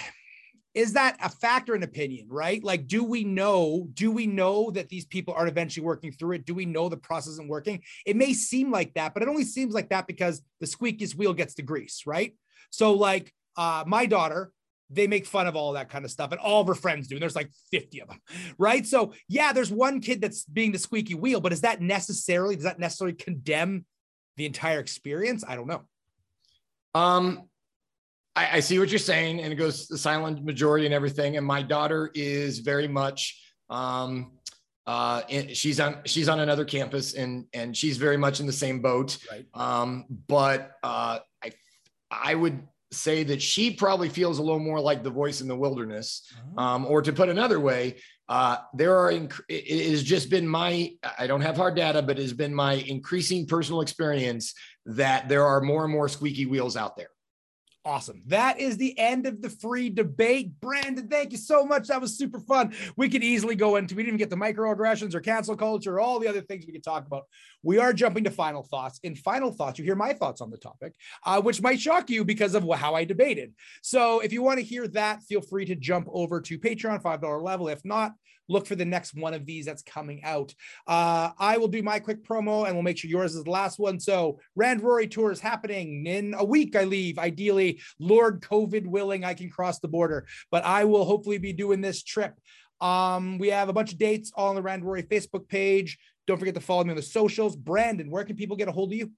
is 0.75 0.93
that 0.93 1.15
a 1.23 1.29
factor 1.29 1.73
in 1.73 1.83
opinion, 1.83 2.27
right? 2.29 2.61
Like, 2.61 2.85
do 2.85 3.03
we 3.03 3.23
know, 3.23 3.87
do 3.93 4.11
we 4.11 4.27
know 4.27 4.69
that 4.71 4.89
these 4.89 5.05
people 5.05 5.33
aren't 5.33 5.49
eventually 5.49 5.85
working 5.85 6.11
through 6.11 6.33
it? 6.33 6.45
Do 6.45 6.53
we 6.53 6.65
know 6.65 6.89
the 6.89 6.97
process 6.97 7.33
isn't 7.33 7.47
working? 7.47 7.81
It 8.05 8.17
may 8.17 8.33
seem 8.33 8.71
like 8.71 8.93
that, 8.95 9.13
but 9.13 9.23
it 9.23 9.29
only 9.29 9.45
seems 9.45 9.73
like 9.73 9.89
that 9.89 10.05
because 10.05 10.41
the 10.59 10.67
squeakiest 10.67 11.15
wheel 11.15 11.33
gets 11.33 11.55
the 11.55 11.61
grease, 11.61 12.03
right? 12.05 12.35
So, 12.71 12.93
like, 12.93 13.33
uh, 13.55 13.85
my 13.87 14.05
daughter, 14.05 14.51
they 14.89 15.07
make 15.07 15.25
fun 15.25 15.47
of 15.47 15.55
all 15.55 15.73
that 15.73 15.89
kind 15.89 16.03
of 16.03 16.11
stuff, 16.11 16.33
and 16.33 16.41
all 16.41 16.61
of 16.61 16.67
her 16.67 16.75
friends 16.75 17.07
do. 17.07 17.15
And 17.15 17.21
there's 17.21 17.37
like 17.37 17.51
50 17.71 18.01
of 18.01 18.09
them, 18.09 18.19
right? 18.57 18.85
So, 18.85 19.13
yeah, 19.29 19.53
there's 19.53 19.71
one 19.71 20.01
kid 20.01 20.19
that's 20.19 20.43
being 20.43 20.73
the 20.73 20.77
squeaky 20.77 21.15
wheel, 21.15 21.39
but 21.39 21.53
is 21.53 21.61
that 21.61 21.81
necessarily, 21.81 22.55
does 22.55 22.65
that 22.65 22.79
necessarily 22.79 23.15
condemn 23.15 23.85
the 24.35 24.45
entire 24.45 24.81
experience? 24.81 25.45
I 25.47 25.55
don't 25.55 25.67
know. 25.67 25.83
Um, 26.93 27.47
I, 28.35 28.57
I, 28.57 28.59
see 28.59 28.79
what 28.79 28.89
you're 28.89 28.99
saying, 28.99 29.41
and 29.41 29.53
it 29.53 29.55
goes 29.55 29.87
the 29.87 29.97
silent 29.97 30.43
majority 30.43 30.85
and 30.85 30.93
everything. 30.93 31.37
And 31.37 31.45
my 31.45 31.61
daughter 31.61 32.11
is 32.13 32.59
very 32.59 32.87
much 32.87 33.41
um, 33.69 34.31
uh, 34.87 35.21
she's 35.53 35.79
on 35.79 35.97
she's 36.05 36.29
on 36.29 36.39
another 36.39 36.65
campus, 36.65 37.15
and 37.15 37.45
and 37.53 37.75
she's 37.75 37.97
very 37.97 38.17
much 38.17 38.39
in 38.39 38.45
the 38.45 38.53
same 38.53 38.81
boat. 38.81 39.17
Right. 39.31 39.45
Um, 39.53 40.05
but 40.27 40.73
uh, 40.83 41.19
I 41.43 41.51
I 42.11 42.35
would 42.35 42.67
say 42.91 43.23
that 43.23 43.41
she 43.41 43.71
probably 43.71 44.09
feels 44.09 44.37
a 44.37 44.43
little 44.43 44.59
more 44.59 44.79
like 44.79 45.03
the 45.03 45.09
voice 45.09 45.41
in 45.41 45.47
the 45.47 45.55
wilderness. 45.55 46.31
Oh. 46.57 46.63
Um, 46.63 46.85
or 46.85 47.01
to 47.01 47.11
put 47.11 47.29
another 47.29 47.59
way, 47.59 47.95
uh, 48.29 48.57
there 48.75 48.95
are 48.95 49.11
inc- 49.11 49.41
it 49.49 49.89
has 49.89 50.03
just 50.03 50.29
been 50.29 50.47
my 50.47 50.91
I 51.17 51.25
don't 51.25 51.41
have 51.41 51.57
hard 51.57 51.75
data, 51.75 52.03
but 52.03 52.19
it 52.19 52.21
has 52.21 52.33
been 52.33 52.53
my 52.53 52.73
increasing 52.73 53.47
personal 53.47 53.81
experience 53.81 54.53
that 54.85 55.27
there 55.29 55.45
are 55.45 55.61
more 55.61 55.83
and 55.83 55.91
more 55.91 56.07
squeaky 56.07 56.45
wheels 56.45 56.77
out 56.77 56.95
there. 56.95 57.09
Awesome. 57.85 58.23
That 58.25 58.59
is 58.59 58.77
the 58.77 58.97
end 58.97 59.27
of 59.27 59.43
the 59.43 59.49
free 59.49 59.91
debate. 59.91 60.59
Brandon, 60.59 61.07
thank 61.07 61.31
you 61.31 61.37
so 61.37 61.63
much. 61.63 61.87
That 61.87 62.01
was 62.01 62.17
super 62.17 62.39
fun. 62.39 62.73
We 62.97 63.09
could 63.09 63.23
easily 63.23 63.53
go 63.53 63.75
into, 63.75 63.93
we 63.93 64.03
didn't 64.03 64.17
get 64.17 64.31
the 64.31 64.35
microaggressions 64.35 65.13
or 65.13 65.19
cancel 65.19 65.55
culture, 65.55 65.93
or 65.93 65.99
all 65.99 66.19
the 66.19 66.27
other 66.27 66.41
things 66.41 66.65
we 66.65 66.73
could 66.73 66.83
talk 66.83 67.05
about. 67.05 67.25
We 67.61 67.77
are 67.77 67.93
jumping 67.93 68.23
to 68.23 68.31
final 68.31 68.63
thoughts. 68.63 68.99
In 69.03 69.15
final 69.15 69.51
thoughts, 69.51 69.77
you 69.77 69.85
hear 69.85 69.95
my 69.95 70.13
thoughts 70.13 70.41
on 70.41 70.49
the 70.49 70.57
topic, 70.57 70.95
uh, 71.27 71.39
which 71.43 71.61
might 71.61 71.79
shock 71.79 72.09
you 72.09 72.25
because 72.25 72.55
of 72.55 72.67
how 72.73 72.95
I 72.95 73.03
debated. 73.03 73.53
So 73.83 74.19
if 74.19 74.33
you 74.33 74.41
want 74.41 74.57
to 74.57 74.65
hear 74.65 74.87
that, 74.87 75.21
feel 75.21 75.41
free 75.41 75.65
to 75.65 75.75
jump 75.75 76.07
over 76.11 76.41
to 76.41 76.57
Patreon, 76.57 77.03
$5 77.03 77.43
level. 77.43 77.67
If 77.67 77.85
not, 77.85 78.13
look 78.47 78.67
for 78.67 78.75
the 78.75 78.85
next 78.85 79.13
one 79.13 79.33
of 79.33 79.45
these 79.45 79.65
that's 79.65 79.81
coming 79.81 80.23
out. 80.23 80.53
Uh, 80.87 81.31
I 81.37 81.57
will 81.57 81.67
do 81.67 81.81
my 81.81 81.99
quick 81.99 82.23
promo 82.23 82.65
and 82.65 82.75
we'll 82.75 82.83
make 82.83 82.97
sure 82.97 83.09
yours 83.09 83.35
is 83.35 83.43
the 83.43 83.51
last 83.51 83.79
one. 83.79 83.99
So, 83.99 84.39
Rand 84.55 84.81
Rory 84.81 85.07
tour 85.07 85.31
is 85.31 85.39
happening 85.39 86.05
in 86.05 86.33
a 86.37 86.43
week. 86.43 86.75
I 86.75 86.83
leave. 86.83 87.17
Ideally, 87.17 87.74
Lord 87.99 88.41
COVID 88.41 88.85
willing, 88.85 89.23
I 89.23 89.33
can 89.33 89.49
cross 89.49 89.79
the 89.79 89.87
border, 89.87 90.27
but 90.51 90.63
I 90.65 90.85
will 90.85 91.05
hopefully 91.05 91.37
be 91.37 91.53
doing 91.53 91.81
this 91.81 92.03
trip. 92.03 92.33
Um, 92.81 93.37
we 93.37 93.49
have 93.49 93.69
a 93.69 93.73
bunch 93.73 93.93
of 93.93 93.97
dates 93.97 94.31
on 94.35 94.55
the 94.55 94.61
Rand 94.61 94.83
Rory 94.83 95.03
Facebook 95.03 95.47
page. 95.47 95.97
Don't 96.27 96.37
forget 96.37 96.55
to 96.55 96.61
follow 96.61 96.83
me 96.83 96.89
on 96.91 96.95
the 96.95 97.01
socials. 97.01 97.55
Brandon, 97.55 98.09
where 98.09 98.23
can 98.23 98.35
people 98.35 98.57
get 98.57 98.67
a 98.67 98.71
hold 98.71 98.91
of 98.91 98.97
you? 98.97 99.11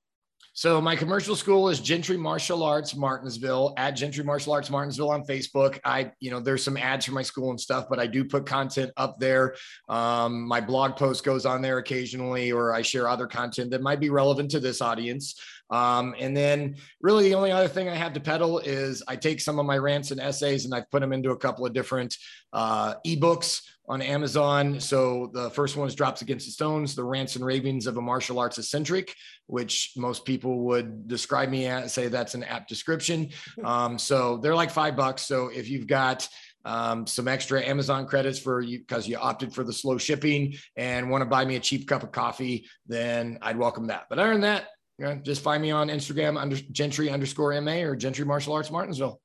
So 0.54 0.82
my 0.82 0.96
commercial 0.96 1.36
school 1.36 1.70
is 1.70 1.80
Gentry 1.80 2.17
Martial 2.17 2.63
Arts 2.63 2.96
Martinsville 2.96 3.76
at 3.78 3.91
Gentry 3.91 4.24
Martial 4.24 4.54
Arts 4.54 4.72
Martinsville 4.72 5.12
on 5.12 5.24
Facebook. 5.24 5.80
I, 5.86 6.12
you 6.20 6.32
know, 6.32 6.39
there's 6.39 6.63
some 6.63 6.78
ads 6.78 7.06
for 7.06 7.12
my 7.12 7.22
school 7.22 7.52
and 7.52 7.62
stuff, 7.62 7.86
but 7.88 8.00
I 8.00 8.08
do 8.08 8.26
put 8.26 8.48
content 8.48 8.91
up 8.98 9.20
there. 9.20 9.56
Um, 9.88 10.48
my 10.48 10.60
blog 10.60 10.96
post 10.96 11.24
goes 11.24 11.46
on 11.46 11.62
there 11.62 11.78
occasionally, 11.78 12.52
or 12.52 12.74
I 12.74 12.82
share 12.82 13.08
other 13.08 13.28
content 13.28 13.70
that 13.70 13.84
might 13.84 14.00
be 14.00 14.10
relevant 14.10 14.50
to 14.52 14.60
this 14.60 14.82
audience. 14.82 15.39
Um, 15.70 16.16
and 16.18 16.36
then 16.36 16.78
really 17.02 17.30
the 17.30 17.36
only 17.36 17.52
other 17.52 17.68
thing 17.68 17.90
I 17.90 17.96
have 17.96 18.14
to 18.14 18.20
peddle 18.20 18.60
is 18.60 19.04
I 19.08 19.16
take 19.16 19.42
some 19.42 19.60
of 19.60 19.66
my 19.66 19.78
rants 19.78 20.12
and 20.12 20.20
essays 20.20 20.66
and 20.66 20.74
I've 20.74 20.90
put 20.92 21.02
them 21.02 21.14
into 21.14 21.32
a 21.32 21.38
couple 21.38 21.66
of 21.66 21.74
different 21.74 22.16
uh, 22.54 22.96
ebooks 23.06 23.62
on 23.90 24.02
Amazon. 24.02 24.80
So 24.80 25.30
the 25.34 25.50
first 25.52 25.78
one 25.78 25.88
is 25.88 25.96
Drops 25.96 26.22
Against 26.22 26.46
the 26.46 26.52
Stones, 26.52 26.96
the 26.96 27.04
rants 27.04 27.36
and 27.36 27.46
ravings 27.46 27.88
of 27.88 27.98
a 27.98 28.02
martial 28.02 28.40
arts 28.40 28.58
eccentric, 28.58 29.14
which 29.48 29.94
most 29.96 30.26
people 30.26 30.66
would 30.66 31.08
describe 31.08 31.50
me 31.50 31.68
as 31.68 31.94
say 31.94 32.08
that's 32.08 32.34
an 32.36 32.44
apt 32.44 32.70
description. 32.70 33.30
Um, 33.64 33.98
so 33.98 34.38
they're 34.38 34.56
like 34.56 34.72
five 34.72 34.96
bucks. 34.96 35.24
So 35.24 35.50
if 35.50 35.68
you've 35.68 35.88
got 35.88 36.28
um, 36.64 37.08
some 37.08 37.28
extra 37.28 37.62
Amazon 37.62 38.06
credits 38.06 38.40
for 38.40 38.62
you 38.62 38.80
because 38.80 39.08
you 39.08 39.18
opted 39.18 39.54
for 39.54 39.64
the 39.64 39.74
slow 39.74 39.98
shipping 39.98 40.56
and 40.76 41.10
want 41.10 41.22
to 41.22 41.26
buy 41.26 41.44
me 41.44 41.56
a 41.56 41.60
cheap 41.60 41.88
cup 41.88 42.04
of 42.04 42.12
coffee, 42.12 42.68
then 42.88 43.40
I'd 43.42 43.58
welcome 43.58 43.88
that. 43.88 44.06
But 44.10 44.20
other 44.20 44.32
than 44.32 44.42
that, 44.42 44.68
yeah, 44.98 45.16
just 45.16 45.42
find 45.42 45.62
me 45.62 45.72
on 45.72 45.90
Instagram 45.90 46.40
under 46.40 46.56
Gentry 46.56 47.10
underscore 47.10 47.60
MA 47.62 47.82
or 47.82 47.96
Gentry 47.96 48.26
Martial 48.26 48.54
Arts 48.54 48.72
Martinsville. 48.72 49.20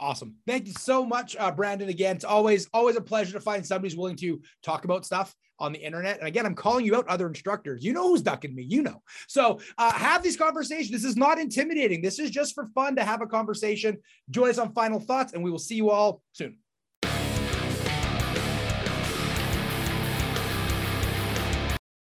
Awesome. 0.00 0.36
Thank 0.46 0.68
you 0.68 0.72
so 0.74 1.04
much, 1.04 1.36
uh, 1.38 1.50
Brandon. 1.50 1.88
Again, 1.88 2.16
it's 2.16 2.24
always 2.24 2.68
always 2.72 2.96
a 2.96 3.00
pleasure 3.00 3.32
to 3.32 3.40
find 3.40 3.66
somebody 3.66 3.90
who's 3.90 3.98
willing 3.98 4.16
to 4.16 4.40
talk 4.62 4.84
about 4.84 5.04
stuff 5.04 5.34
on 5.58 5.72
the 5.72 5.78
internet. 5.80 6.18
And 6.18 6.28
again, 6.28 6.46
I'm 6.46 6.54
calling 6.54 6.86
you 6.86 6.94
out, 6.94 7.08
other 7.08 7.26
instructors. 7.26 7.84
You 7.84 7.92
know 7.92 8.08
who's 8.08 8.22
ducking 8.22 8.54
me. 8.54 8.62
You 8.62 8.82
know. 8.82 9.02
So 9.26 9.58
uh, 9.76 9.92
have 9.92 10.22
these 10.22 10.36
conversations. 10.36 10.90
This 10.90 11.04
is 11.04 11.16
not 11.16 11.38
intimidating. 11.38 12.00
This 12.00 12.20
is 12.20 12.30
just 12.30 12.54
for 12.54 12.68
fun 12.74 12.94
to 12.96 13.04
have 13.04 13.22
a 13.22 13.26
conversation. 13.26 13.98
Join 14.30 14.50
us 14.50 14.58
on 14.58 14.72
Final 14.72 15.00
Thoughts, 15.00 15.32
and 15.32 15.42
we 15.42 15.50
will 15.50 15.58
see 15.58 15.74
you 15.74 15.90
all 15.90 16.22
soon. 16.32 16.58